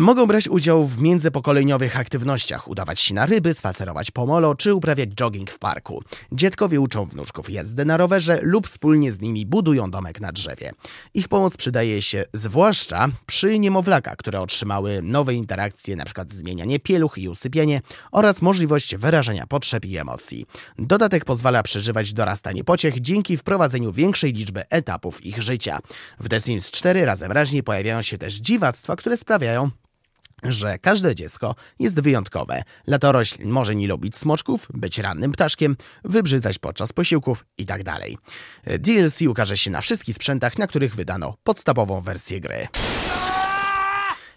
Mogą 0.00 0.26
brać 0.26 0.48
udział 0.48 0.86
w 0.86 1.02
międzypokoleniowych 1.02 1.96
aktywnościach, 1.96 2.68
udawać 2.68 3.00
się 3.00 3.14
na 3.14 3.26
ryby, 3.26 3.54
spacerować 3.54 4.10
po 4.10 4.26
molo 4.26 4.54
czy 4.54 4.74
uprawiać 4.74 5.08
jogging 5.20 5.50
w 5.50 5.58
parku. 5.58 6.02
Dziadkowie 6.32 6.80
uczą 6.80 7.04
wnuczków 7.04 7.50
jazdy 7.50 7.84
na 7.84 7.96
rowerze 7.96 8.38
lub 8.42 8.66
wspólnie 8.66 9.12
z 9.12 9.20
nimi 9.20 9.46
budują 9.46 9.90
domek 9.90 10.20
na 10.20 10.32
drzewie. 10.32 10.72
Ich 11.14 11.28
pomoc 11.28 11.56
przydaje 11.56 12.02
się 12.02 12.24
zwłaszcza 12.32 13.08
przy 13.26 13.58
niemowlakach, 13.58 14.16
które 14.16 14.40
otrzymały 14.40 15.02
nowe 15.02 15.34
interakcje, 15.34 15.94
np. 15.94 16.24
zmienianie 16.28 16.80
pieluch 16.80 17.18
i 17.18 17.28
usypienie 17.28 17.82
oraz 18.12 18.42
możliwość 18.42 18.96
wyrażania 18.96 19.46
potrzeb 19.46 19.84
i 19.84 19.96
emocji. 19.96 20.46
Dodatek 20.78 21.24
pozwala 21.24 21.62
przeżywać 21.62 22.12
dorastanie 22.12 22.64
pociech 22.64 23.00
dzięki 23.00 23.36
wprowadzeniu 23.36 23.92
większej 23.92 24.32
liczby 24.32 24.68
etapów 24.70 25.26
ich 25.26 25.42
życia. 25.42 25.78
W 26.20 26.28
The 26.28 26.40
Sims 26.40 26.70
4 26.70 27.04
razem 27.04 27.32
raźniej 27.32 27.62
pojawiają 27.62 28.02
się 28.02 28.18
też 28.18 28.34
dziwactwa, 28.34 28.96
które 28.96 29.16
sprawiają, 29.16 29.70
że 30.42 30.78
każde 30.78 31.14
dziecko 31.14 31.54
jest 31.78 32.00
wyjątkowe. 32.00 32.62
Latorośl 32.86 33.46
może 33.46 33.74
nie 33.74 33.88
lubić 33.88 34.16
smoczków, 34.16 34.68
być 34.74 34.98
rannym 34.98 35.32
ptaszkiem, 35.32 35.76
wybrzydzać 36.04 36.58
podczas 36.58 36.92
posiłków 36.92 37.44
itd. 37.58 37.94
DLC 38.78 39.22
ukaże 39.22 39.56
się 39.56 39.70
na 39.70 39.80
wszystkich 39.80 40.14
sprzętach, 40.14 40.58
na 40.58 40.66
których 40.66 40.94
wydano 40.94 41.36
podstawową 41.44 42.00
wersję 42.00 42.40
gry. 42.40 42.68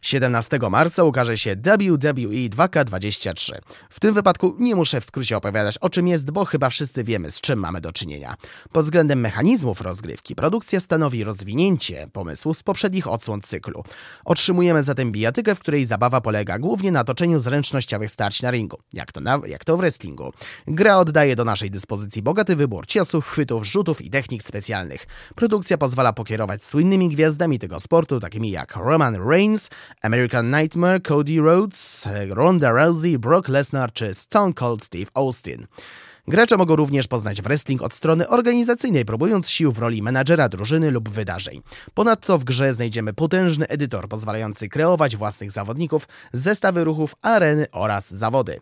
17 0.07 0.59
marca 0.71 1.03
ukaże 1.03 1.37
się 1.37 1.55
WWE 1.55 2.49
2K23. 2.49 3.53
W 3.89 3.99
tym 3.99 4.13
wypadku 4.13 4.55
nie 4.59 4.75
muszę 4.75 5.01
w 5.01 5.05
skrócie 5.05 5.37
opowiadać 5.37 5.77
o 5.77 5.89
czym 5.89 6.07
jest, 6.07 6.31
bo 6.31 6.45
chyba 6.45 6.69
wszyscy 6.69 7.03
wiemy 7.03 7.31
z 7.31 7.41
czym 7.41 7.59
mamy 7.59 7.81
do 7.81 7.91
czynienia. 7.91 8.35
Pod 8.71 8.85
względem 8.85 9.19
mechanizmów 9.19 9.81
rozgrywki 9.81 10.35
produkcja 10.35 10.79
stanowi 10.79 11.23
rozwinięcie 11.23 12.07
pomysłu 12.13 12.53
z 12.53 12.63
poprzednich 12.63 13.07
odsłon 13.07 13.41
cyklu. 13.41 13.83
Otrzymujemy 14.25 14.83
zatem 14.83 15.11
bijatykę, 15.11 15.55
w 15.55 15.59
której 15.59 15.85
zabawa 15.85 16.21
polega 16.21 16.59
głównie 16.59 16.91
na 16.91 17.03
toczeniu 17.03 17.39
zręcznościowych 17.39 18.11
starć 18.11 18.41
na 18.41 18.51
ringu, 18.51 18.77
jak 18.93 19.11
to, 19.11 19.21
na, 19.21 19.41
jak 19.47 19.65
to 19.65 19.77
w 19.77 19.79
wrestlingu. 19.79 20.33
Gra 20.67 20.97
oddaje 20.97 21.35
do 21.35 21.45
naszej 21.45 21.71
dyspozycji 21.71 22.21
bogaty 22.21 22.55
wybór 22.55 22.87
ciosów, 22.87 23.27
chwytów, 23.27 23.67
rzutów 23.67 24.01
i 24.01 24.09
technik 24.09 24.43
specjalnych. 24.43 25.07
Produkcja 25.35 25.77
pozwala 25.77 26.13
pokierować 26.13 26.65
słynnymi 26.65 27.09
gwiazdami 27.09 27.59
tego 27.59 27.79
sportu, 27.79 28.19
takimi 28.19 28.51
jak 28.51 28.75
Roman 28.75 29.29
Reigns, 29.29 29.69
American 30.01 30.51
Nightmare, 30.51 31.01
Cody 31.01 31.41
Rhodes, 31.41 32.07
Ronda 32.29 32.71
Rousey, 32.71 33.17
Brock 33.17 33.47
Lesnar 33.47 33.93
czy 33.93 34.13
Stone 34.13 34.53
Cold 34.53 34.83
Steve 34.83 35.11
Austin. 35.13 35.67
Gracze 36.27 36.57
mogą 36.57 36.75
również 36.75 37.07
poznać 37.07 37.41
wrestling 37.41 37.81
od 37.81 37.93
strony 37.93 38.27
organizacyjnej, 38.27 39.05
próbując 39.05 39.49
sił 39.49 39.71
w 39.71 39.79
roli 39.79 40.01
menadżera 40.01 40.49
drużyny 40.49 40.91
lub 40.91 41.09
wydarzeń. 41.09 41.61
Ponadto 41.93 42.37
w 42.37 42.43
grze 42.43 42.73
znajdziemy 42.73 43.13
potężny 43.13 43.67
edytor 43.67 44.07
pozwalający 44.07 44.69
kreować 44.69 45.17
własnych 45.17 45.51
zawodników, 45.51 46.07
zestawy 46.33 46.83
ruchów, 46.83 47.15
areny 47.21 47.65
oraz 47.71 48.13
zawody. 48.13 48.59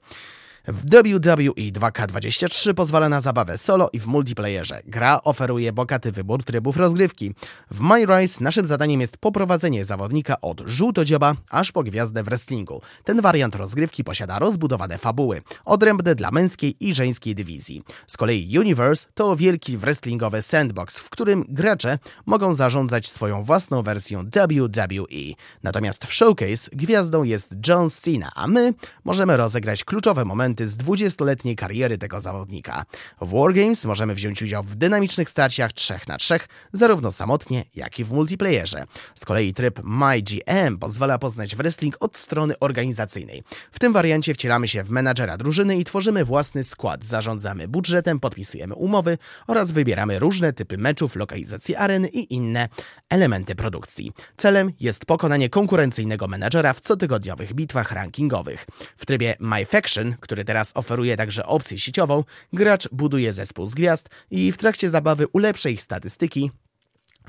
W 0.68 0.86
WWE 0.86 1.72
2K23 1.72 2.74
pozwala 2.74 3.10
na 3.10 3.22
zabawę 3.22 3.58
solo 3.58 3.90
i 3.94 4.00
w 4.00 4.08
multiplayerze. 4.08 4.82
Gra 4.88 5.20
oferuje 5.24 5.74
bogaty 5.74 6.12
wybór 6.12 6.44
trybów 6.44 6.78
rozgrywki. 6.78 7.34
W 7.72 7.80
My 7.80 8.06
Rise 8.06 8.44
naszym 8.44 8.66
zadaniem 8.66 9.02
jest 9.02 9.18
poprowadzenie 9.18 9.86
zawodnika 9.86 10.42
od 10.42 10.62
żółtodzioba 10.66 11.36
aż 11.50 11.72
po 11.72 11.84
gwiazdę 11.84 12.24
w 12.24 12.26
wrestlingu. 12.26 12.82
Ten 13.04 13.22
wariant 13.22 13.56
rozgrywki 13.56 14.04
posiada 14.04 14.40
rozbudowane 14.40 14.98
fabuły, 14.98 15.42
odrębne 15.66 16.16
dla 16.16 16.32
męskiej 16.32 16.76
i 16.80 16.94
żeńskiej 16.94 17.36
dywizji. 17.36 17.84
Z 18.08 18.18
kolei 18.18 18.60
Universe 18.60 19.08
to 19.14 19.36
wielki 19.36 19.78
wrestlingowy 19.78 20.42
sandbox, 20.42 21.00
w 21.00 21.10
którym 21.10 21.46
gracze 21.50 22.00
mogą 22.26 22.54
zarządzać 22.54 23.10
swoją 23.10 23.44
własną 23.44 23.84
wersją 23.84 24.24
WWE. 24.24 25.34
Natomiast 25.64 26.06
w 26.06 26.14
Showcase 26.14 26.70
gwiazdą 26.74 27.24
jest 27.24 27.56
John 27.68 27.90
Cena, 27.90 28.32
a 28.36 28.48
my 28.48 28.74
możemy 29.04 29.38
rozegrać 29.38 29.84
kluczowe 29.84 30.26
momenty 30.26 30.55
z 30.62 30.78
20-letniej 30.78 31.56
kariery 31.56 31.98
tego 31.98 32.22
zawodnika. 32.22 32.86
W 33.22 33.40
Wargames 33.40 33.86
możemy 33.86 34.16
wziąć 34.16 34.42
udział 34.42 34.64
w 34.64 34.76
dynamicznych 34.76 35.30
starciach 35.30 35.74
3 35.74 35.94
na 36.08 36.18
3 36.18 36.40
zarówno 36.74 37.12
samotnie, 37.12 37.66
jak 37.76 38.00
i 38.00 38.04
w 38.04 38.12
multiplayerze. 38.12 38.86
Z 39.16 39.26
kolei 39.26 39.54
tryb 39.54 39.82
MyGM 39.84 40.78
pozwala 40.80 41.20
poznać 41.20 41.56
wrestling 41.56 41.98
od 42.00 42.18
strony 42.18 42.60
organizacyjnej. 42.60 43.44
W 43.72 43.80
tym 43.80 43.94
wariancie 43.94 44.34
wcielamy 44.34 44.68
się 44.68 44.84
w 44.84 44.90
menadżera 44.90 45.38
drużyny 45.38 45.78
i 45.78 45.84
tworzymy 45.84 46.26
własny 46.26 46.64
skład, 46.64 47.06
zarządzamy 47.06 47.68
budżetem, 47.68 48.20
podpisujemy 48.20 48.76
umowy 48.76 49.18
oraz 49.48 49.72
wybieramy 49.72 50.20
różne 50.20 50.54
typy 50.54 50.78
meczów, 50.78 51.16
lokalizacje 51.16 51.80
areny 51.80 52.08
i 52.08 52.34
inne 52.34 52.70
elementy 53.10 53.56
produkcji. 53.56 54.12
Celem 54.38 54.72
jest 54.80 55.06
pokonanie 55.06 55.50
konkurencyjnego 55.50 56.28
menadżera 56.28 56.74
w 56.74 56.82
cotygodniowych 56.82 57.54
bitwach 57.54 57.92
rankingowych. 57.92 58.66
W 58.98 59.06
trybie 59.06 59.36
My 59.40 59.66
Faction, 59.66 60.16
który 60.20 60.45
teraz 60.46 60.72
oferuje 60.76 61.18
także 61.18 61.46
opcję 61.46 61.80
sieciową, 61.80 62.24
gracz 62.54 62.90
buduje 62.92 63.34
zespół 63.34 63.68
z 63.68 63.74
gwiazd 63.74 64.10
i 64.32 64.52
w 64.52 64.58
trakcie 64.58 64.90
zabawy 64.90 65.28
ulepsza 65.34 65.70
ich 65.70 65.82
statystyki 65.82 66.52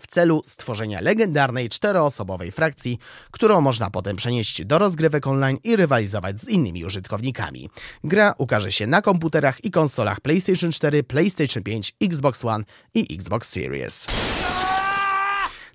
w 0.01 0.07
celu 0.07 0.43
stworzenia 0.45 1.01
legendarnej 1.01 1.69
czteroosobowej 1.69 2.51
frakcji, 2.51 2.99
którą 3.31 3.61
można 3.61 3.91
potem 3.91 4.17
przenieść 4.17 4.65
do 4.65 4.79
rozgrywek 4.79 5.27
online 5.27 5.59
i 5.65 5.77
rywalizować 5.77 6.41
z 6.41 6.49
innymi 6.49 6.85
użytkownikami. 6.85 7.71
Gra 8.05 8.35
ukaże 8.39 8.73
się 8.73 8.87
na 8.87 9.03
komputerach 9.03 9.65
i 9.65 9.71
konsolach 9.71 10.21
PlayStation 10.21 10.73
4, 10.73 11.03
PlayStation 11.03 11.63
5, 11.63 11.95
Xbox 12.03 12.45
One 12.45 12.65
i 12.95 13.15
Xbox 13.15 13.49
Series. 13.49 14.07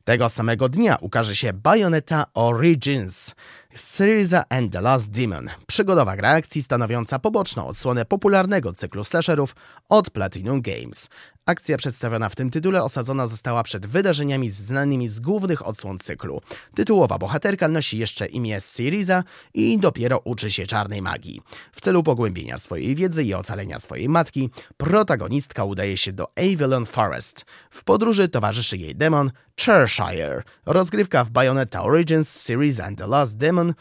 Tego 0.03 0.29
samego 0.29 0.69
dnia 0.69 0.97
ukaże 1.01 1.35
się 1.35 1.53
Bayonetta 1.53 2.25
Origins. 2.33 3.35
Syriza 3.75 4.43
and 4.49 4.73
the 4.73 4.81
Last 4.81 5.11
Demon. 5.11 5.49
Przygodowa 5.67 6.15
gra 6.15 6.29
akcji 6.29 6.63
stanowiąca 6.63 7.19
poboczną 7.19 7.67
odsłonę 7.67 8.05
popularnego 8.05 8.73
cyklu 8.73 9.03
slasherów 9.03 9.55
od 9.89 10.09
Platinum 10.09 10.61
Games. 10.61 11.09
Akcja 11.45 11.77
przedstawiona 11.77 12.29
w 12.29 12.35
tym 12.35 12.49
tytule 12.49 12.83
osadzona 12.83 13.27
została 13.27 13.63
przed 13.63 13.85
wydarzeniami 13.85 14.49
znanymi 14.49 15.07
z 15.07 15.19
głównych 15.19 15.67
odsłon 15.67 15.99
cyklu. 15.99 16.41
Tytułowa 16.75 17.17
bohaterka 17.17 17.67
nosi 17.67 17.97
jeszcze 17.97 18.25
imię 18.25 18.59
Syriza 18.59 19.23
i 19.53 19.79
dopiero 19.79 20.21
uczy 20.23 20.51
się 20.51 20.67
czarnej 20.67 21.01
magii. 21.01 21.41
W 21.71 21.81
celu 21.81 22.03
pogłębienia 22.03 22.57
swojej 22.57 22.95
wiedzy 22.95 23.23
i 23.23 23.33
ocalenia 23.33 23.79
swojej 23.79 24.09
matki, 24.09 24.49
protagonistka 24.77 25.63
udaje 25.63 25.97
się 25.97 26.13
do 26.13 26.27
Avalon 26.37 26.85
Forest. 26.85 27.45
W 27.69 27.83
podróży 27.83 28.29
towarzyszy 28.29 28.77
jej 28.77 28.95
demon 28.95 29.31
Cheshire. 29.59 30.43
Rozgrywka 30.65 31.23
w 31.23 31.29
Bayonetta 31.29 31.83
Origins 31.83 32.29
Series 32.29 32.79
and 32.79 32.97
the 32.97 33.07
Last 33.07 33.37
Demon 33.37 33.73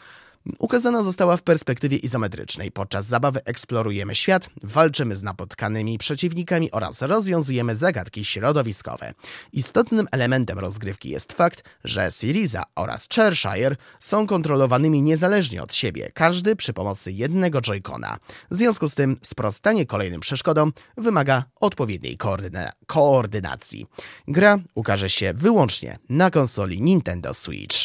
ukazana 0.59 1.03
została 1.03 1.37
w 1.37 1.43
perspektywie 1.43 1.97
izometrycznej. 1.97 2.71
Podczas 2.71 3.05
zabawy 3.05 3.39
eksplorujemy 3.45 4.15
świat, 4.15 4.49
walczymy 4.63 5.15
z 5.15 5.23
napotkanymi 5.23 5.97
przeciwnikami 5.97 6.71
oraz 6.71 7.01
rozwiązujemy 7.01 7.75
zagadki 7.75 8.25
środowiskowe. 8.25 9.13
Istotnym 9.53 10.07
elementem 10.11 10.59
rozgrywki 10.59 11.09
jest 11.09 11.33
fakt, 11.33 11.63
że 11.83 12.11
Syriza 12.11 12.63
oraz 12.75 13.07
Cheshire 13.15 13.75
są 13.99 14.27
kontrolowanymi 14.27 15.01
niezależnie 15.01 15.63
od 15.63 15.75
siebie, 15.75 16.11
każdy 16.13 16.55
przy 16.55 16.73
pomocy 16.73 17.11
jednego 17.11 17.61
joycona. 17.61 18.17
W 18.51 18.57
związku 18.57 18.87
z 18.87 18.95
tym 18.95 19.17
sprostanie 19.21 19.85
kolejnym 19.85 20.21
przeszkodom 20.21 20.73
wymaga 20.97 21.43
odpowiedniej 21.59 22.17
koordyna- 22.17 22.71
koordynacji. 22.87 23.85
Gra 24.27 24.59
ukaże 24.75 25.09
się 25.09 25.33
wyłącznie 25.33 25.99
na 26.09 26.31
konsoli 26.31 26.81
Nintendo 26.81 27.33
Switch. 27.33 27.77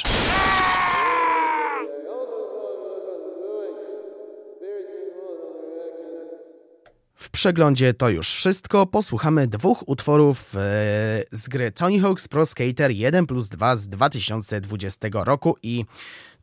W 7.26 7.30
przeglądzie 7.30 7.94
to 7.94 8.08
już 8.08 8.28
wszystko. 8.28 8.86
Posłuchamy 8.86 9.46
dwóch 9.46 9.88
utworów 9.88 10.54
e, 10.54 10.58
z 11.32 11.48
gry 11.48 11.72
Tony 11.72 11.98
Hawk's 11.98 12.28
Pro 12.28 12.46
Skater 12.46 12.90
1 12.90 13.26
plus 13.26 13.48
2 13.48 13.76
z 13.76 13.88
2020 13.88 15.08
roku 15.12 15.56
i 15.62 15.84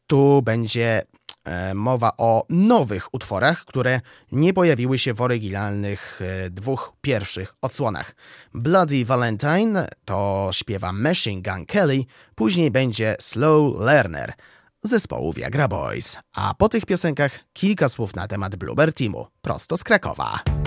tu 0.08 0.42
będzie 0.42 1.02
e, 1.44 1.74
mowa 1.74 2.12
o 2.18 2.46
nowych 2.50 3.14
utworach, 3.14 3.66
które 3.66 4.02
nie 4.32 4.54
pojawiły 4.54 5.00
się 5.00 5.14
w 5.14 5.22
oryginalnych 5.22 6.20
e, 6.22 6.50
dwóch 6.50 6.94
pierwszych 7.02 7.56
odsłonach. 7.62 8.16
Bloody 8.54 9.06
Valentine 9.06 9.88
to 10.06 10.50
śpiewa 10.54 10.94
Machine 10.94 11.42
Gun 11.42 11.66
Kelly, 11.66 12.04
później 12.36 12.72
będzie 12.72 13.16
Slow 13.20 13.80
Learner 13.80 14.34
zespołu 14.84 15.34
Viagra 15.34 15.68
Boys. 15.68 16.18
A 16.36 16.54
po 16.54 16.70
tych 16.70 16.86
piosenkach 16.86 17.40
kilka 17.54 17.90
słów 17.90 18.16
na 18.16 18.28
temat 18.28 18.56
Bluebird 18.56 18.98
Teamu, 18.98 19.28
prosto 19.42 19.78
z 19.78 19.84
Krakowa. 19.84 20.63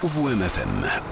UWMFM. 0.00 1.07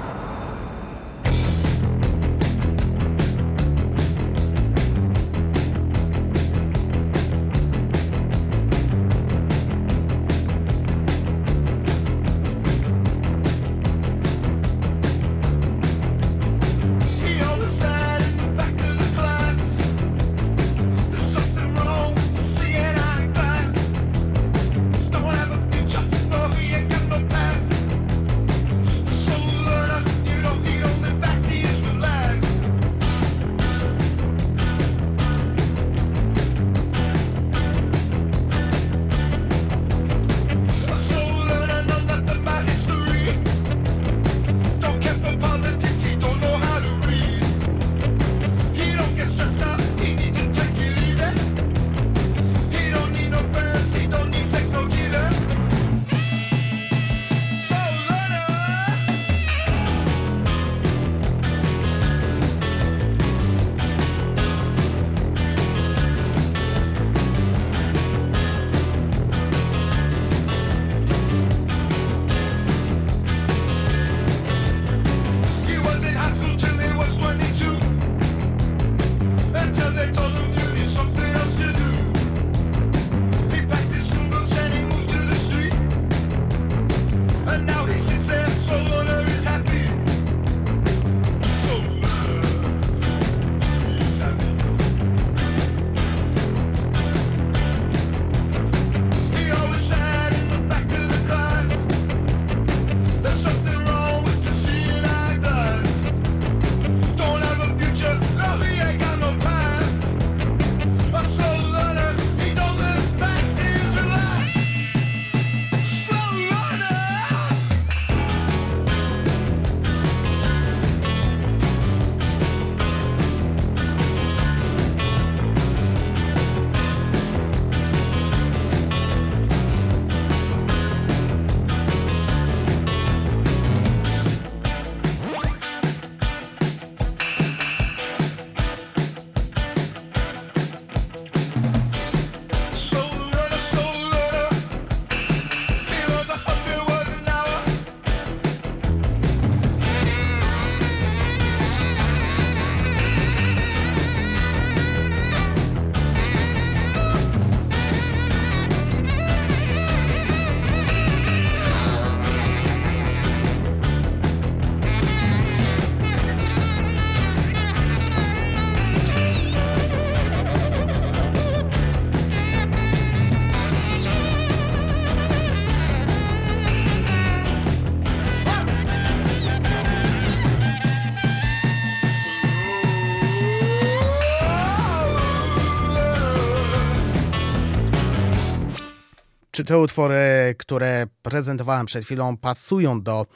Te 189.67 189.79
utwory, 189.79 190.55
które 190.59 191.07
prezentowałem 191.23 191.87
przed 191.87 192.05
chwilą, 192.05 192.37
pasują 192.37 193.03
do. 193.03 193.27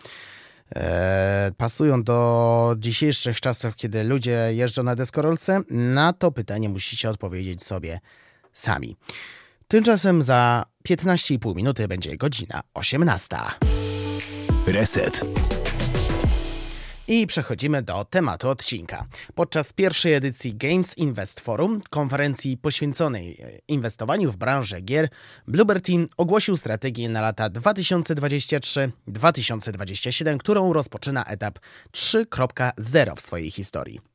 E, 0.76 1.52
pasują 1.56 2.02
do 2.02 2.74
dzisiejszych 2.78 3.40
czasów, 3.40 3.76
kiedy 3.76 4.04
ludzie 4.04 4.48
jeżdżą 4.50 4.82
na 4.82 4.96
deskorolce? 4.96 5.60
Na 5.70 6.12
to 6.12 6.32
pytanie 6.32 6.68
musicie 6.68 7.10
odpowiedzieć 7.10 7.62
sobie 7.62 8.00
sami. 8.52 8.96
Tymczasem 9.68 10.22
za 10.22 10.64
15,5 10.88 11.56
minuty 11.56 11.88
będzie 11.88 12.16
godzina 12.16 12.60
18. 12.74 13.36
Reset. 14.66 15.20
I 17.12 17.26
przechodzimy 17.26 17.82
do 17.82 18.04
tematu 18.04 18.48
odcinka. 18.48 19.06
Podczas 19.34 19.72
pierwszej 19.72 20.14
edycji 20.14 20.54
Games 20.54 20.98
Invest 20.98 21.40
Forum, 21.40 21.80
konferencji 21.90 22.56
poświęconej 22.56 23.36
e, 23.40 23.58
inwestowaniu 23.68 24.32
w 24.32 24.36
branżę 24.36 24.80
gier, 24.80 25.08
Bluebird 25.48 25.86
Team 25.86 26.08
ogłosił 26.16 26.56
strategię 26.56 27.08
na 27.08 27.20
lata 27.20 27.50
2023-2027, 27.50 30.38
którą 30.38 30.72
rozpoczyna 30.72 31.24
etap 31.24 31.58
3.0 31.92 33.16
w 33.16 33.20
swojej 33.20 33.50
historii. 33.50 34.09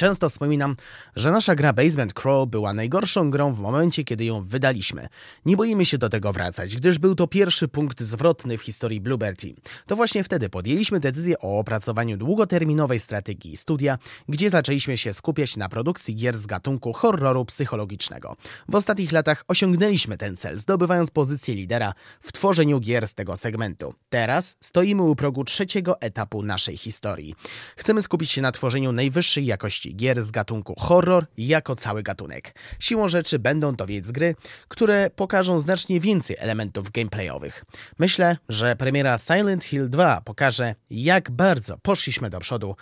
Często 0.00 0.28
wspominam, 0.28 0.76
że 1.16 1.30
nasza 1.30 1.54
gra 1.54 1.72
Basement 1.72 2.14
Crawl 2.14 2.46
była 2.46 2.72
najgorszą 2.72 3.30
grą 3.30 3.54
w 3.54 3.60
momencie, 3.60 4.04
kiedy 4.04 4.24
ją 4.24 4.42
wydaliśmy. 4.42 5.08
Nie 5.46 5.56
boimy 5.56 5.84
się 5.84 5.98
do 5.98 6.08
tego 6.08 6.32
wracać, 6.32 6.76
gdyż 6.76 6.98
był 6.98 7.14
to 7.14 7.26
pierwszy 7.26 7.68
punkt 7.68 8.00
zwrotny 8.00 8.58
w 8.58 8.62
historii 8.62 9.00
Bluebird 9.00 9.40
Team. 9.40 9.54
To 9.86 9.96
właśnie 9.96 10.24
wtedy 10.24 10.48
podjęliśmy 10.48 11.00
decyzję 11.00 11.38
o 11.38 11.58
opracowaniu 11.58 12.16
długoterminowej 12.16 13.00
strategii 13.00 13.56
studia, 13.56 13.98
gdzie 14.28 14.50
zaczęliśmy 14.50 14.96
się 14.96 15.12
skupiać 15.12 15.56
na 15.56 15.68
produkcji 15.68 16.16
gier 16.16 16.38
z 16.38 16.46
gatunku 16.46 16.92
horroru 16.92 17.44
psychologicznego. 17.44 18.36
W 18.68 18.74
ostatnich 18.74 19.12
latach 19.12 19.44
osiągnęliśmy 19.48 20.18
ten 20.18 20.36
cel, 20.36 20.58
zdobywając 20.58 21.10
pozycję 21.10 21.54
lidera 21.54 21.92
w 22.20 22.32
tworzeniu 22.32 22.80
gier 22.80 23.08
z 23.08 23.14
tego 23.14 23.36
segmentu. 23.36 23.94
Teraz 24.08 24.56
stoimy 24.60 25.02
u 25.02 25.16
progu 25.16 25.44
trzeciego 25.44 26.00
etapu 26.00 26.42
naszej 26.42 26.76
historii. 26.76 27.34
Chcemy 27.76 28.02
skupić 28.02 28.30
się 28.30 28.42
na 28.42 28.52
tworzeniu 28.52 28.92
najwyższej 28.92 29.46
jakości 29.46 29.89
gier 29.96 30.24
z 30.24 30.30
gatunku 30.30 30.74
horror 30.78 31.26
jako 31.38 31.76
cały 31.76 32.02
gatunek. 32.02 32.54
Siłą 32.78 33.08
rzeczy 33.08 33.38
będą 33.38 33.76
to 33.76 33.86
więc 33.86 34.10
gry, 34.10 34.34
które 34.68 35.10
pokażą 35.10 35.60
znacznie 35.60 36.00
więcej 36.00 36.36
elementów 36.38 36.90
gameplayowych. 36.90 37.64
Myślę, 37.98 38.36
że 38.48 38.76
premiera 38.76 39.18
Silent 39.18 39.64
Hill 39.64 39.90
2 39.90 40.20
pokaże, 40.20 40.74
jak 40.90 41.30
bardzo 41.30 41.78
poszliśmy 41.78 42.30
do 42.30 42.40
przodu 42.40 42.76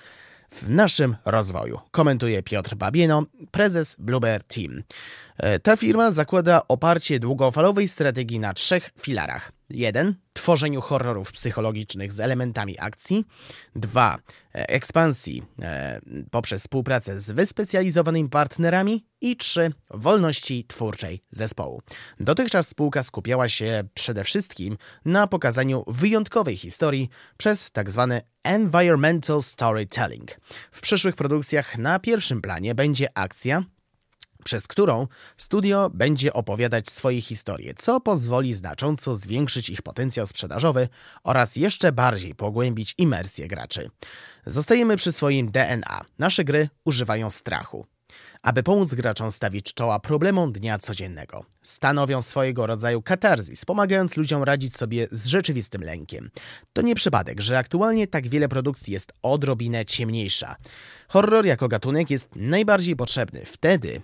w 0.51 0.71
naszym 0.71 1.17
rozwoju. 1.25 1.79
Komentuje 1.91 2.43
Piotr 2.43 2.75
Babieno, 2.75 3.25
prezes 3.51 3.97
Bluebird 3.99 4.55
Team. 4.55 4.83
E, 5.37 5.61
Ta 5.61 5.77
firma 5.77 6.11
zakłada 6.11 6.63
oparcie 6.69 7.21
długofalowej 7.21 7.89
strategii 7.89 8.41
na 8.41 8.55
trzech 8.55 8.91
filarach. 9.01 9.58
Jeden, 9.71 10.15
tworzeniu 10.33 10.81
horrorów 10.81 11.33
psychologicznych 11.33 12.13
z 12.13 12.21
elementami 12.21 12.81
akcji. 12.81 13.25
Dwa, 13.77 14.19
e, 14.55 14.69
ekspansji 14.69 15.43
e, 15.63 16.01
poprzez 16.31 16.61
współpracę 16.61 17.21
z 17.21 17.31
wyspecjalizowanymi 17.31 18.29
partnerami. 18.29 19.05
I 19.21 19.37
trzy, 19.37 19.73
wolności 19.91 20.65
twórczej 20.65 21.23
zespołu. 21.31 21.83
Dotychczas 22.21 22.69
spółka 22.69 23.03
skupiała 23.03 23.49
się 23.49 23.85
przede 23.95 24.25
wszystkim 24.25 24.79
na 25.05 25.27
pokazaniu 25.27 25.85
wyjątkowej 25.87 26.57
historii 26.57 27.09
przez 27.37 27.71
tzw. 27.71 28.21
environmental 28.45 29.43
storytelling. 29.43 30.41
W 30.73 30.81
przyszłych 30.81 31.17
produkcjach 31.17 31.79
na 31.79 31.99
pierwszym 31.99 32.43
planie 32.43 32.75
będzie 32.75 33.09
akcja, 33.15 33.65
przez 34.45 34.67
którą 34.67 35.07
studio 35.37 35.91
będzie 35.95 36.33
opowiadać 36.33 36.91
swoje 36.91 37.21
historie, 37.21 37.75
co 37.75 38.01
pozwoli 38.01 38.55
znacząco 38.55 39.17
zwiększyć 39.17 39.71
ich 39.71 39.83
potencjał 39.83 40.27
sprzedażowy 40.27 40.89
oraz 41.25 41.57
jeszcze 41.57 41.93
bardziej 41.93 42.35
pogłębić 42.35 42.95
imersję 42.99 43.49
graczy. 43.49 43.91
Zostajemy 44.47 44.97
przy 44.97 45.13
swoim 45.13 45.51
DNA. 45.51 46.05
Nasze 46.19 46.45
gry 46.45 46.69
używają 46.85 47.31
strachu. 47.31 47.87
Aby 48.43 48.63
pomóc 48.63 48.95
graczom 48.95 49.33
stawić 49.33 49.75
czoła 49.75 50.01
problemom 50.01 50.53
dnia 50.53 50.79
codziennego. 50.79 51.45
Stanowią 51.63 52.23
swojego 52.23 52.67
rodzaju 52.67 53.03
katarzis, 53.03 53.65
pomagając 53.65 54.17
ludziom 54.17 54.43
radzić 54.43 54.77
sobie 54.77 55.09
z 55.11 55.27
rzeczywistym 55.27 55.83
lękiem. 55.83 56.31
To 56.73 56.83
nie 56.83 56.95
przypadek, 56.95 57.41
że 57.41 57.59
aktualnie 57.59 58.07
tak 58.07 58.29
wiele 58.29 58.49
produkcji 58.49 58.93
jest 58.93 59.13
odrobinę 59.23 59.87
ciemniejsza. 59.87 60.57
Horror 61.09 61.47
jako 61.47 61.69
gatunek 61.69 62.11
jest 62.11 62.37
najbardziej 62.37 62.97
potrzebny 62.97 63.45
wtedy, 63.45 64.01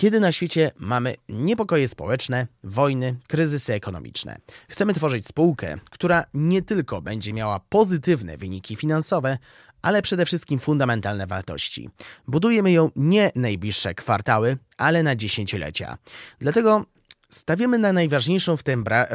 kiedy 0.00 0.20
na 0.20 0.32
świecie 0.32 0.70
mamy 0.78 1.14
niepokoje 1.28 1.88
społeczne, 1.88 2.46
wojny, 2.64 3.16
kryzysy 3.28 3.72
ekonomiczne. 3.72 4.36
Chcemy 4.68 4.94
tworzyć 4.94 5.26
spółkę, 5.26 5.78
która 5.90 6.24
nie 6.34 6.62
tylko 6.62 7.02
będzie 7.02 7.32
miała 7.32 7.60
pozytywne 7.68 8.36
wyniki 8.36 8.76
finansowe, 8.76 9.38
ale 9.82 10.02
przede 10.02 10.26
wszystkim 10.26 10.58
fundamentalne 10.58 11.26
wartości. 11.26 11.90
Budujemy 12.28 12.72
ją 12.72 12.90
nie 12.96 13.30
najbliższe 13.34 13.94
kwartały, 13.94 14.56
ale 14.76 15.02
na 15.02 15.16
dziesięciolecia. 15.16 15.98
Dlatego 16.38 16.84
Stawiamy 17.30 17.78
na 17.78 17.92
najważniejszą 17.92 18.56
w, 18.56 18.62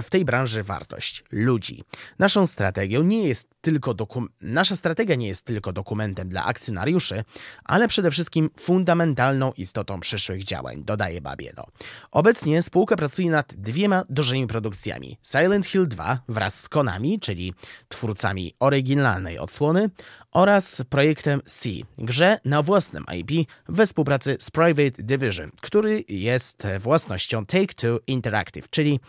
w 0.04 0.10
tej 0.10 0.26
branży 0.26 0.64
wartość 0.64 1.24
ludzi. 1.32 1.84
Naszą 2.20 2.48
strategią 2.48 3.04
nie 3.04 3.28
jest 3.28 3.50
tylko 3.62 3.96
Nasza 4.42 4.76
strategia 4.76 5.16
nie 5.16 5.28
jest 5.28 5.46
tylko 5.46 5.74
dokumentem 5.74 6.30
dla 6.30 6.46
akcjonariuszy, 6.46 7.24
ale 7.64 7.88
przede 7.88 8.12
wszystkim 8.12 8.50
fundamentalną 8.60 9.52
istotą 9.58 10.00
przyszłych 10.00 10.44
działań, 10.44 10.84
dodaje 10.84 11.22
Babieno. 11.22 11.66
Obecnie 12.12 12.62
spółka 12.62 12.96
pracuje 12.96 13.30
nad 13.30 13.54
dwiema 13.54 14.04
dużymi 14.10 14.48
produkcjami: 14.48 15.18
Silent 15.24 15.66
Hill 15.66 15.88
2 15.88 16.20
wraz 16.28 16.60
z 16.60 16.70
Konami, 16.70 17.20
czyli 17.20 17.54
twórcami 17.88 18.54
oryginalnej 18.60 19.40
odsłony, 19.40 19.90
oraz 20.32 20.82
projektem 20.90 21.42
C, 21.46 21.70
grze 21.98 22.40
na 22.46 22.62
własnym 22.62 23.06
IP 23.18 23.50
we 23.70 23.86
współpracy 23.86 24.38
z 24.40 24.52
Private 24.52 25.04
Division, 25.04 25.52
który 25.62 26.04
jest 26.08 26.68
własnością 26.80 27.42
Take-Two 27.42 28.00
Interactive, 28.08 28.70
czyli 28.70 29.00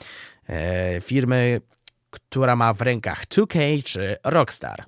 e, 0.48 1.00
firmy, 1.00 1.60
która 2.10 2.56
ma 2.56 2.74
w 2.74 2.80
rękach 2.80 3.26
2K 3.26 3.82
czy 3.82 4.16
Rockstar. 4.24 4.84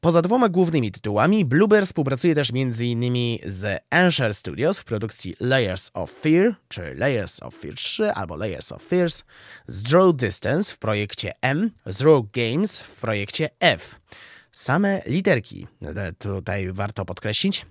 Poza 0.00 0.22
dwoma 0.22 0.48
głównymi 0.48 0.92
tytułami, 0.92 1.44
Bluebird 1.44 1.86
współpracuje 1.86 2.34
też 2.34 2.50
m.in. 2.54 3.38
z 3.46 3.82
Ansher 3.90 4.34
Studios 4.34 4.80
w 4.80 4.84
produkcji 4.84 5.36
Layers 5.40 5.90
of 5.94 6.12
Fear, 6.12 6.54
czy 6.68 6.94
Layers 6.94 7.42
of 7.42 7.54
Fear 7.54 7.74
3 7.74 8.10
albo 8.12 8.36
Layers 8.36 8.72
of 8.72 8.82
Fears, 8.82 9.24
z 9.66 9.82
Draw 9.82 10.16
Distance 10.16 10.74
w 10.74 10.78
projekcie 10.78 11.32
M, 11.40 11.70
z 11.86 12.00
Rogue 12.00 12.28
Games 12.32 12.80
w 12.80 13.00
projekcie 13.00 13.48
F. 13.60 14.00
Same 14.52 15.02
literki, 15.06 15.66
e, 15.82 16.12
tutaj 16.12 16.72
warto 16.72 17.04
podkreślić. 17.04 17.66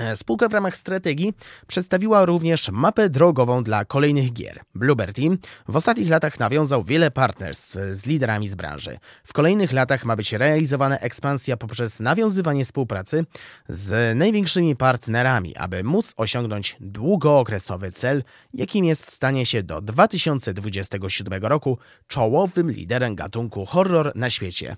E, 0.00 0.16
Spółka 0.16 0.48
w 0.48 0.52
ramach 0.52 0.76
strategii 0.76 1.34
przedstawiła 1.66 2.24
również 2.24 2.68
mapę 2.70 3.08
drogową 3.08 3.62
dla 3.62 3.84
kolejnych 3.84 4.32
gier. 4.32 4.60
Bluebird 4.74 5.16
Team 5.16 5.38
w 5.68 5.76
ostatnich 5.76 6.10
latach 6.10 6.40
nawiązał 6.40 6.84
wiele 6.84 7.10
partnerstw 7.10 7.76
z 7.92 8.06
liderami 8.06 8.48
z 8.48 8.54
branży. 8.54 8.98
W 9.24 9.32
kolejnych 9.32 9.72
latach 9.72 10.04
ma 10.04 10.16
być 10.16 10.32
realizowana 10.32 10.98
ekspansja 10.98 11.56
poprzez 11.56 12.00
nawiązywanie 12.00 12.64
współpracy 12.64 13.24
z 13.68 14.18
największymi 14.18 14.76
partnerami, 14.76 15.56
aby 15.56 15.84
móc 15.84 16.14
osiągnąć 16.16 16.76
długookresowy 16.80 17.92
cel, 17.92 18.24
jakim 18.54 18.84
jest 18.84 19.12
stanie 19.12 19.46
się 19.46 19.62
do 19.62 19.80
2027 19.80 21.42
roku 21.42 21.78
czołowym 22.06 22.70
liderem 22.70 23.14
gatunku 23.14 23.66
horror 23.66 24.12
na 24.14 24.30
świecie. 24.30 24.76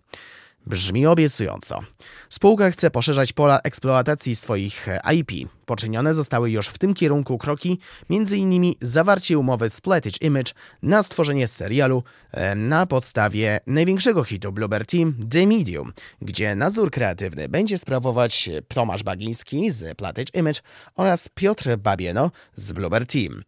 Brzmi 0.67 1.07
obiecująco. 1.07 1.81
Spółka 2.29 2.71
chce 2.71 2.91
poszerzać 2.91 3.33
pola 3.33 3.61
eksploatacji 3.65 4.37
swoich 4.37 4.89
e, 4.89 5.15
IP. 5.15 5.31
Poczynione 5.67 6.15
zostały 6.15 6.51
już 6.51 6.69
w 6.69 6.79
tym 6.79 6.95
kierunku 6.95 7.39
kroki, 7.39 7.79
m.in. 8.11 8.75
zawarcie 8.81 9.39
umowy 9.39 9.71
z 9.71 9.81
Platige 9.81 10.17
Image 10.21 10.53
na 10.83 11.03
stworzenie 11.03 11.47
serialu 11.47 12.03
e, 12.31 12.55
na 12.55 12.87
podstawie 12.87 13.61
największego 13.67 14.25
hitu 14.25 14.53
Bluebird 14.53 14.91
Team 14.91 15.15
The 15.31 15.47
Medium, 15.47 15.93
gdzie 16.23 16.55
nadzór 16.55 16.91
kreatywny 16.91 17.49
będzie 17.49 17.79
sprawować 17.79 18.51
Tomasz 18.69 19.03
Bagiński 19.03 19.71
z 19.71 19.99
Platige 19.99 20.39
Image 20.41 20.61
oraz 20.97 21.29
Piotr 21.35 21.77
Babieno 21.77 22.31
z 22.57 22.73
Bluebird 22.73 23.13
Team. 23.13 23.43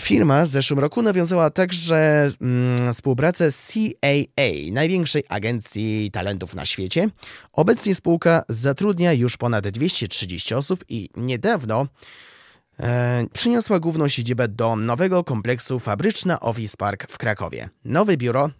Firma 0.00 0.44
w 0.44 0.48
zeszłym 0.48 0.78
roku 0.78 1.02
nawiązała 1.02 1.50
także 1.50 2.30
mm, 2.40 2.94
współpracę 2.94 3.52
z 3.52 3.72
CAA, 3.72 4.72
największej 4.72 5.24
agencji 5.28 6.10
talentów 6.12 6.54
na 6.54 6.64
świecie. 6.64 7.08
Obecnie 7.52 7.94
spółka 7.94 8.42
zatrudnia 8.48 9.12
już 9.12 9.36
ponad 9.36 9.68
230 9.68 10.54
osób 10.54 10.84
i 10.88 11.10
niedawno 11.16 11.86
e, 12.80 13.26
przyniosła 13.32 13.80
główną 13.80 14.08
siedzibę 14.08 14.48
do 14.48 14.76
nowego 14.76 15.24
kompleksu 15.24 15.80
Fabryczna 15.80 16.40
Office 16.40 16.76
Park 16.76 17.06
w 17.10 17.18
Krakowie. 17.18 17.68
Nowe 17.84 18.16
biuro 18.16 18.50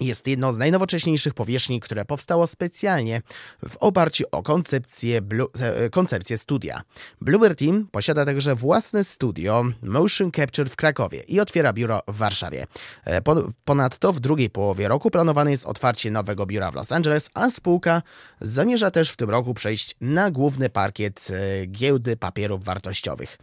jest 0.00 0.26
jedną 0.26 0.52
z 0.52 0.58
najnowocześniejszych 0.58 1.34
powierzchni, 1.34 1.80
które 1.80 2.04
powstało 2.04 2.46
specjalnie 2.46 3.22
w 3.68 3.76
oparciu 3.76 4.24
o 4.32 4.42
koncepcję, 4.42 5.22
Blue, 5.22 5.48
e, 5.60 5.90
koncepcję 5.90 6.38
studia. 6.38 6.82
Bluebird 7.20 7.58
Team 7.58 7.88
posiada 7.90 8.24
także 8.24 8.54
własne 8.54 9.04
studio 9.04 9.64
Motion 9.82 10.32
Capture 10.32 10.70
w 10.70 10.76
Krakowie 10.76 11.20
i 11.20 11.40
otwiera 11.40 11.72
biuro 11.72 12.00
w 12.08 12.16
Warszawie. 12.16 12.66
E, 13.04 13.20
pon- 13.20 13.50
Ponadto 13.64 14.12
w 14.12 14.20
drugiej 14.20 14.50
połowie 14.50 14.88
roku 14.88 15.10
planowane 15.10 15.50
jest 15.50 15.66
otwarcie 15.66 16.10
nowego 16.10 16.46
biura 16.46 16.70
w 16.70 16.74
Los 16.74 16.92
Angeles, 16.92 17.30
a 17.34 17.50
spółka 17.50 18.02
zamierza 18.40 18.90
też 18.90 19.10
w 19.10 19.16
tym 19.16 19.30
roku 19.30 19.54
przejść 19.54 19.96
na 20.00 20.30
główny 20.30 20.70
parkiet 20.70 21.28
e, 21.30 21.66
giełdy 21.66 22.16
papierów 22.16 22.64
wartościowych. 22.64 23.38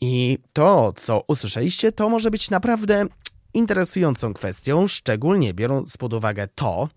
I 0.00 0.38
to, 0.52 0.92
co 0.96 1.22
usłyszeliście, 1.28 1.92
to 1.92 2.08
może 2.08 2.30
być 2.30 2.50
naprawdę 2.50 3.06
interesującą 3.54 4.34
kwestią, 4.34 4.88
szczególnie 4.88 5.54
biorąc 5.54 5.96
pod 5.96 6.12
uwagę 6.12 6.48
to, 6.54 6.88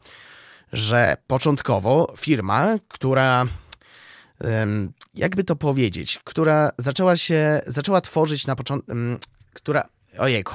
że 0.74 1.18
początkowo 1.28 2.14
firma, 2.18 2.76
która 2.88 3.46
jakby 5.14 5.44
to 5.44 5.56
powiedzieć, 5.56 6.20
która 6.24 6.72
zaczęła 6.78 7.18
się, 7.18 7.62
zaczęła 7.68 8.02
tworzyć 8.02 8.48
na 8.48 8.56
początku, 8.56 8.92
która, 9.54 9.84
ojejku, 10.18 10.54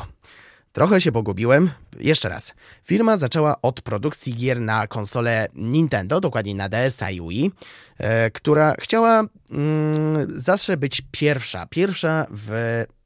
trochę 0.73 1.01
się 1.01 1.13
pogubiłem, 1.13 1.71
jeszcze 2.01 2.29
raz. 2.29 2.55
Firma 2.83 3.17
zaczęła 3.17 3.63
od 3.63 3.83
produkcji 3.83 4.35
gier 4.35 4.61
na 4.61 4.87
konsolę 4.87 5.47
Nintendo, 5.55 6.21
dokładnie 6.21 6.55
na 6.55 6.69
DS 6.69 7.01
i 7.13 7.29
Wii, 7.29 7.51
e, 7.99 8.31
która 8.31 8.75
chciała 8.81 9.23
mm, 9.51 10.41
zawsze 10.41 10.77
być 10.77 11.03
pierwsza, 11.11 11.67
pierwsza 11.67 12.27
w 12.31 12.51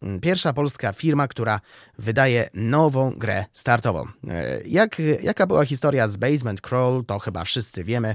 mm, 0.02 0.20
Pierwsza 0.20 0.52
polska 0.52 0.92
firma, 0.92 1.28
która 1.28 1.60
wydaje 1.98 2.50
nową 2.54 3.10
grę 3.10 3.44
startową. 3.52 4.06
E, 4.28 4.60
Jak, 4.66 5.02
jaka 5.22 5.46
była 5.46 5.64
historia 5.64 6.08
z 6.08 6.16
Basement 6.16 6.60
Crawl, 6.60 7.04
to 7.06 7.18
chyba 7.18 7.44
wszyscy 7.44 7.84
wiemy. 7.84 8.14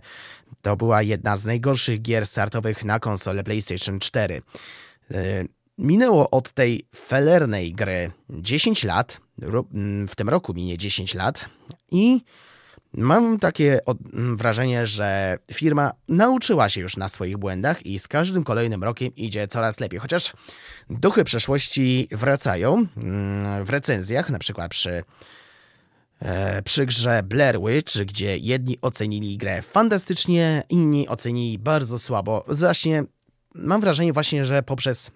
To 0.61 0.75
była 0.75 1.01
jedna 1.01 1.37
z 1.37 1.45
najgorszych 1.45 2.01
gier 2.01 2.25
startowych 2.25 2.85
na 2.85 2.99
konsolę 2.99 3.43
PlayStation 3.43 3.99
4. 3.99 4.41
E, 5.11 5.43
Minęło 5.79 6.29
od 6.29 6.51
tej 6.51 6.85
felernej 6.95 7.73
gry 7.73 8.11
10 8.29 8.83
lat, 8.83 9.21
w 10.07 10.15
tym 10.15 10.29
roku 10.29 10.53
minie 10.53 10.77
10 10.77 11.15
lat 11.15 11.49
i 11.91 12.21
mam 12.93 13.39
takie 13.39 13.79
wrażenie, 14.35 14.87
że 14.87 15.37
firma 15.53 15.91
nauczyła 16.07 16.69
się 16.69 16.81
już 16.81 16.97
na 16.97 17.09
swoich 17.09 17.37
błędach 17.37 17.85
i 17.85 17.99
z 17.99 18.07
każdym 18.07 18.43
kolejnym 18.43 18.83
rokiem 18.83 19.15
idzie 19.15 19.47
coraz 19.47 19.79
lepiej. 19.79 19.99
Chociaż 19.99 20.33
duchy 20.89 21.23
przeszłości 21.23 22.07
wracają 22.11 22.85
mm, 22.97 23.65
w 23.65 23.69
recenzjach, 23.69 24.29
na 24.29 24.39
przykład 24.39 24.71
przy 24.71 25.03
e, 26.19 26.61
przy 26.61 26.85
grze 26.85 27.23
Blair 27.23 27.59
Witch, 27.61 27.97
gdzie 27.97 28.37
jedni 28.37 28.77
ocenili 28.81 29.37
grę 29.37 29.61
fantastycznie, 29.61 30.63
inni 30.69 31.07
ocenili 31.07 31.59
bardzo 31.59 31.99
słabo. 31.99 32.45
Właśnie 32.47 33.03
mam 33.55 33.81
wrażenie 33.81 34.13
właśnie, 34.13 34.45
że 34.45 34.63
poprzez 34.63 35.11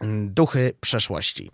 mm, 0.00 0.34
duchy 0.34 0.72
przeszłości. 0.80 1.50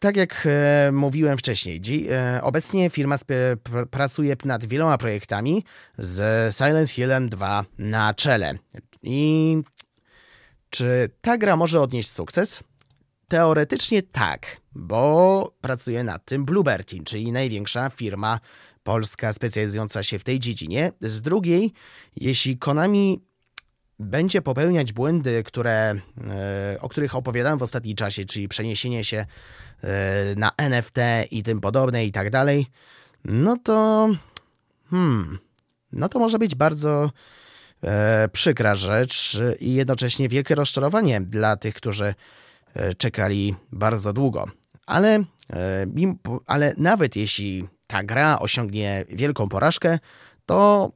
Tak 0.00 0.16
jak 0.16 0.46
e, 0.46 0.92
mówiłem 0.92 1.38
wcześniej, 1.38 1.80
dzi, 1.80 2.06
e, 2.10 2.40
obecnie 2.42 2.90
firma 2.90 3.14
sp- 3.22 3.56
pr- 3.64 3.86
pracuje 3.86 4.36
nad 4.44 4.64
wieloma 4.64 4.98
projektami 4.98 5.64
z 5.98 6.54
Silent 6.56 6.90
Hillem 6.90 7.28
2 7.28 7.64
na 7.78 8.14
czele. 8.14 8.54
I 9.02 9.56
czy 10.70 11.10
ta 11.20 11.38
gra 11.38 11.56
może 11.56 11.80
odnieść 11.80 12.10
sukces? 12.10 12.64
Teoretycznie 13.28 14.02
tak, 14.02 14.60
bo 14.74 15.52
pracuje 15.60 16.04
nad 16.04 16.24
tym 16.24 16.44
Bluebird 16.44 16.94
czyli 17.04 17.32
największa 17.32 17.90
firma 17.90 18.40
polska 18.82 19.32
specjalizująca 19.32 20.02
się 20.02 20.18
w 20.18 20.24
tej 20.24 20.40
dziedzinie. 20.40 20.92
Z 21.00 21.22
drugiej, 21.22 21.72
jeśli 22.16 22.58
Konami 22.58 23.22
będzie 23.98 24.42
popełniać 24.42 24.92
błędy, 24.92 25.42
które, 25.42 25.72
e, 25.80 26.76
o 26.80 26.88
których 26.88 27.14
opowiadałem 27.14 27.58
w 27.58 27.62
ostatnim 27.62 27.96
czasie, 27.96 28.24
czyli 28.24 28.48
przeniesienie 28.48 29.04
się 29.04 29.26
e, 29.82 30.34
na 30.36 30.50
NFT 30.56 30.96
i 31.30 31.42
tym 31.42 31.60
podobne 31.60 32.04
i 32.04 32.12
tak 32.12 32.30
dalej, 32.30 32.66
no 33.24 33.56
to 33.64 34.08
hmm, 34.90 35.38
no 35.92 36.08
to 36.08 36.18
może 36.18 36.38
być 36.38 36.54
bardzo 36.54 37.10
e, 37.82 38.28
przykra 38.32 38.74
rzecz 38.74 39.38
i 39.60 39.74
jednocześnie 39.74 40.28
wielkie 40.28 40.54
rozczarowanie 40.54 41.20
dla 41.20 41.56
tych, 41.56 41.74
którzy 41.74 42.14
czekali 42.98 43.54
bardzo 43.72 44.12
długo. 44.12 44.46
Ale, 44.86 45.24
ale 46.46 46.74
nawet 46.76 47.16
jeśli 47.16 47.68
ta 47.86 48.02
gra 48.02 48.38
osiągnie 48.38 49.04
wielką 49.08 49.48
porażkę, 49.48 49.98
to 50.46 50.90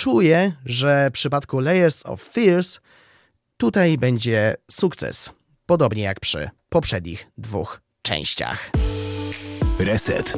czuję, 0.00 0.52
że 0.66 1.10
w 1.10 1.12
przypadku 1.12 1.60
Layers 1.60 2.06
of 2.06 2.22
Fears 2.22 2.78
tutaj 3.56 3.98
będzie 3.98 4.54
sukces, 4.70 5.30
podobnie 5.66 6.02
jak 6.02 6.20
przy 6.20 6.50
poprzednich 6.68 7.26
dwóch 7.38 7.80
częściach. 8.02 8.70
Reset. 9.78 10.34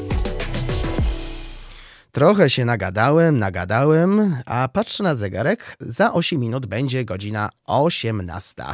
Trochę 2.13 2.51
się 2.51 2.65
nagadałem, 2.65 3.39
nagadałem, 3.39 4.37
a 4.47 4.69
patrzę 4.69 5.05
na 5.05 5.15
zegarek, 5.15 5.77
za 5.81 6.13
8 6.13 6.41
minut 6.41 6.67
będzie 6.67 7.05
godzina 7.05 7.51
18. 7.67 8.65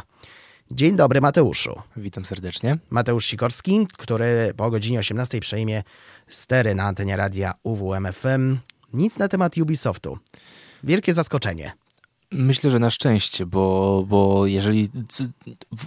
Dzień 0.70 0.96
dobry 0.96 1.20
Mateuszu. 1.20 1.82
Witam 1.96 2.24
serdecznie. 2.24 2.78
Mateusz 2.90 3.26
Sikorski, 3.26 3.86
który 3.98 4.52
po 4.56 4.70
godzinie 4.70 4.98
18 4.98 5.40
przejmie 5.40 5.82
stery 6.28 6.74
na 6.74 6.84
antenie 6.84 7.16
radia 7.16 7.54
UWMFM. 7.62 8.58
Nic 8.92 9.18
na 9.18 9.28
temat 9.28 9.56
Ubisoftu. 9.58 10.18
Wielkie 10.84 11.14
zaskoczenie. 11.14 11.72
Myślę, 12.32 12.70
że 12.70 12.78
na 12.78 12.90
szczęście, 12.90 13.46
bo, 13.46 14.04
bo 14.08 14.46
jeżeli 14.46 14.88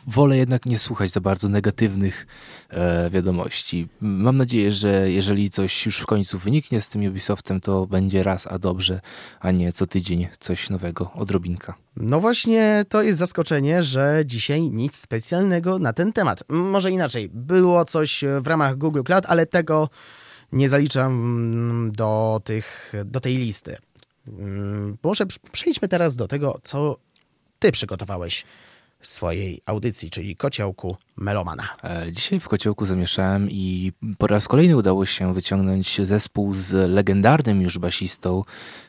wolę 0.07 0.37
jednak 0.37 0.65
nie 0.65 0.79
słuchać 0.79 1.11
za 1.11 1.21
bardzo 1.21 1.49
negatywnych 1.49 2.27
e, 2.69 3.09
wiadomości. 3.09 3.87
Mam 4.01 4.37
nadzieję, 4.37 4.71
że 4.71 5.11
jeżeli 5.11 5.49
coś 5.49 5.85
już 5.85 5.97
w 5.97 6.05
końcu 6.05 6.37
wyniknie 6.37 6.81
z 6.81 6.89
tym 6.89 7.07
Ubisoftem, 7.07 7.61
to 7.61 7.87
będzie 7.87 8.23
raz 8.23 8.47
a 8.47 8.59
dobrze, 8.59 9.01
a 9.39 9.51
nie 9.51 9.73
co 9.73 9.85
tydzień 9.85 10.27
coś 10.39 10.69
nowego, 10.69 11.11
odrobinka. 11.13 11.73
No 11.95 12.19
właśnie, 12.19 12.85
to 12.89 13.01
jest 13.01 13.19
zaskoczenie, 13.19 13.83
że 13.83 14.23
dzisiaj 14.25 14.61
nic 14.61 14.95
specjalnego 14.95 15.79
na 15.79 15.93
ten 15.93 16.13
temat. 16.13 16.43
Może 16.49 16.91
inaczej, 16.91 17.29
było 17.33 17.85
coś 17.85 18.23
w 18.41 18.47
ramach 18.47 18.77
Google 18.77 19.03
Cloud, 19.03 19.25
ale 19.27 19.45
tego 19.45 19.89
nie 20.51 20.69
zaliczam 20.69 21.91
do, 21.95 22.41
tych, 22.43 22.93
do 23.05 23.19
tej 23.19 23.37
listy. 23.37 23.77
Mm, 24.27 24.97
Może 25.03 25.25
pr- 25.25 25.39
przejdźmy 25.51 25.87
teraz 25.87 26.15
do 26.15 26.27
tego, 26.27 26.59
co 26.63 26.97
ty 27.59 27.71
przygotowałeś 27.71 28.45
swojej 29.01 29.61
audycji, 29.65 30.09
czyli 30.09 30.35
kociołku 30.35 30.97
Melomana. 31.15 31.63
E, 31.83 32.11
Dzisiaj 32.11 32.39
w 32.39 32.47
kociołku 32.47 32.85
zamieszałem 32.85 33.49
i 33.51 33.91
po 34.17 34.27
raz 34.27 34.47
kolejny 34.47 34.77
udało 34.77 35.05
się 35.05 35.33
wyciągnąć 35.33 36.01
zespół 36.07 36.53
z 36.53 36.91
legendarnym 36.91 37.61
już 37.61 37.77
basistą, 37.77 38.43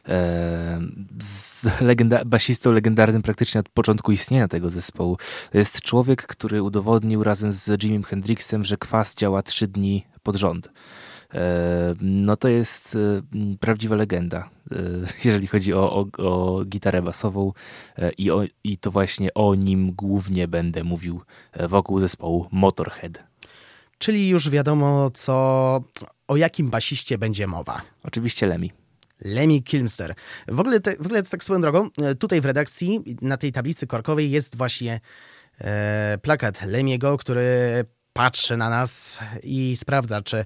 e, 0.09 0.81
z 1.21 1.65
legenda- 1.81 2.25
basistą 2.25 2.73
legendarnym 2.73 3.23
praktycznie 3.23 3.61
od 3.61 3.69
początku 3.69 4.13
istnienia 4.13 4.49
tego 4.49 4.71
zespołu. 4.71 5.17
Jest 5.55 5.83
człowiek, 5.83 6.27
który 6.27 6.63
udowodnił 6.63 7.25
razem 7.25 7.53
z 7.53 7.83
Jimim 7.83 8.03
Hendrixem, 8.03 8.65
że 8.65 8.77
kwas 8.77 9.15
działa 9.15 9.43
trzy 9.43 9.67
dni 9.67 10.07
pod 10.23 10.37
rząd. 10.37 10.69
No 12.01 12.37
to 12.37 12.49
jest 12.49 12.97
e, 12.97 13.23
prawdziwa 13.61 13.97
legenda, 13.97 14.51
e, 14.73 14.77
jeżeli 15.25 15.47
chodzi 15.47 15.75
o, 15.75 15.93
o, 15.93 16.07
o 16.19 16.65
gitarę 16.65 17.03
basową 17.03 17.53
e, 17.99 18.11
i, 18.11 18.31
o, 18.31 18.45
i 18.65 18.79
to 18.79 18.91
właśnie 18.91 19.35
o 19.35 19.55
nim 19.55 19.93
głównie 19.93 20.49
będę 20.49 20.85
mówił 20.85 21.21
wokół 21.69 22.01
zespołu 22.01 22.47
Motorhead. 22.51 23.25
Czyli 23.99 24.29
już 24.29 24.51
wiadomo, 24.51 25.11
co, 25.11 25.35
o 26.29 26.37
jakim 26.37 26.71
basiście 26.71 27.19
będzie 27.19 27.47
mowa. 27.47 27.81
Oczywiście 28.05 28.47
Lemmy. 28.47 28.69
Lemmy 29.21 29.61
Kilmster. 29.61 30.15
W 30.49 30.61
ogóle, 30.61 30.81
te, 30.81 30.97
w 30.97 31.07
ogóle 31.07 31.23
tak 31.23 31.45
swoją 31.45 31.61
drogą, 31.61 31.89
tutaj 32.19 32.41
w 32.41 32.45
redakcji, 32.45 33.01
na 33.21 33.37
tej 33.37 33.53
tablicy 33.53 33.87
korkowej 33.87 34.31
jest 34.31 34.57
właśnie 34.57 35.01
e, 35.61 36.19
plakat 36.23 36.63
Lemiego, 36.67 37.19
który 37.19 37.45
patrzy 38.13 38.57
na 38.57 38.71
nas 38.71 39.21
i 39.43 39.77
sprawdza, 39.77 40.23
czy 40.23 40.45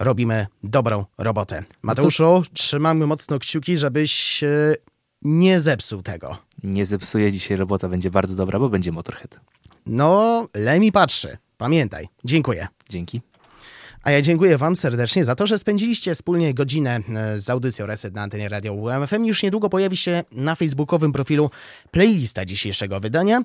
robimy 0.00 0.46
dobrą 0.64 1.04
robotę. 1.18 1.64
Mateuszu, 1.82 2.42
trzymamy 2.52 3.06
mocno 3.06 3.38
kciuki, 3.38 3.78
żebyś 3.78 4.42
e, 4.44 4.74
nie 5.22 5.60
zepsuł 5.60 6.02
tego. 6.02 6.36
Nie 6.62 6.86
zepsuje 6.86 7.32
dzisiaj 7.32 7.56
robota, 7.56 7.88
będzie 7.88 8.10
bardzo 8.10 8.34
dobra, 8.34 8.58
bo 8.58 8.68
będzie 8.68 8.92
Motorhead. 8.92 9.40
No, 9.86 10.48
Lemmy 10.54 10.92
patrzy. 10.92 11.38
Pamiętaj. 11.58 12.08
Dziękuję. 12.24 12.68
Dzięki. 12.88 13.20
A 14.02 14.10
ja 14.10 14.22
dziękuję 14.22 14.58
Wam 14.58 14.76
serdecznie 14.76 15.24
za 15.24 15.34
to, 15.34 15.46
że 15.46 15.58
spędziliście 15.58 16.14
wspólnie 16.14 16.54
godzinę 16.54 17.00
e, 17.14 17.40
z 17.40 17.50
audycją 17.50 17.86
Reset 17.86 18.14
na 18.14 18.22
antenie 18.22 18.48
Radio 18.48 18.72
UMFM. 18.72 19.24
Już 19.24 19.42
niedługo 19.42 19.68
pojawi 19.68 19.96
się 19.96 20.24
na 20.32 20.54
facebookowym 20.54 21.12
profilu 21.12 21.50
playlista 21.90 22.44
dzisiejszego 22.44 23.00
wydania. 23.00 23.42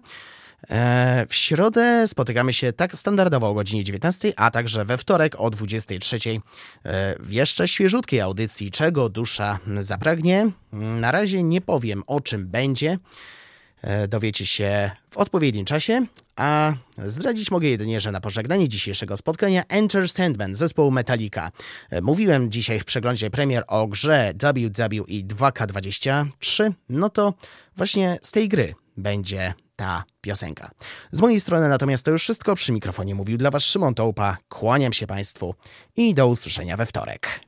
E, 0.69 1.25
W 1.29 1.35
środę 1.35 2.07
spotykamy 2.07 2.53
się 2.53 2.73
tak 2.73 2.95
standardowo 2.95 3.49
o 3.49 3.53
godzinie 3.53 3.83
19, 3.83 4.33
a 4.35 4.51
także 4.51 4.85
we 4.85 4.97
wtorek 4.97 5.35
o 5.39 5.49
23 5.49 6.15
e, 6.15 7.15
w 7.19 7.31
jeszcze 7.31 7.67
świeżutkiej 7.67 8.21
audycji 8.21 8.71
Czego 8.71 9.09
dusza 9.09 9.59
zapragnie. 9.81 10.51
Na 10.71 11.11
razie 11.11 11.43
nie 11.43 11.61
powiem 11.61 12.03
o 12.07 12.21
czym 12.21 12.47
będzie. 12.47 12.97
E, 13.81 14.07
dowiecie 14.07 14.45
się 14.45 14.91
w 15.09 15.17
odpowiednim 15.17 15.65
czasie, 15.65 16.05
a 16.35 16.73
zdradzić 17.05 17.51
mogę 17.51 17.67
jedynie, 17.67 17.99
że 17.99 18.11
na 18.11 18.21
pożegnanie 18.21 18.69
dzisiejszego 18.69 19.17
spotkania 19.17 19.63
Enter 19.69 20.09
Sandman 20.09 20.55
zespołu 20.55 20.91
Metallica. 20.91 21.51
Mówiłem 22.01 22.51
dzisiaj 22.51 22.79
w 22.79 22.85
przeglądzie 22.85 23.29
premier 23.29 23.63
o 23.67 23.87
grze 23.87 24.33
WWE 24.33 25.05
2K23, 25.23 26.71
no 26.89 27.09
to 27.09 27.33
właśnie 27.77 28.19
z 28.23 28.31
tej 28.31 28.49
gry 28.49 28.75
będzie 28.97 29.53
ta 29.76 30.03
piosenka. 30.21 30.71
Z 31.11 31.21
mojej 31.21 31.39
strony 31.39 31.69
natomiast 31.69 32.05
to 32.05 32.11
już 32.11 32.21
wszystko. 32.21 32.55
Przy 32.55 32.71
mikrofonie 32.71 33.15
mówił 33.15 33.38
dla 33.38 33.51
Was 33.51 33.63
Szymon 33.63 33.93
Tołpa. 33.93 34.38
Kłaniam 34.49 34.93
się 34.93 35.07
Państwu 35.07 35.55
i 35.95 36.13
do 36.13 36.28
usłyszenia 36.28 36.78
we 36.78 36.86
wtorek. 36.86 37.39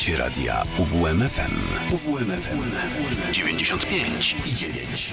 Słuchacie 0.00 0.22
radia 0.22 0.62
UWMFM. 0.78 1.58
UWMFM 1.92 2.72
95 3.32 4.36
i 4.46 4.52
9. 4.52 5.12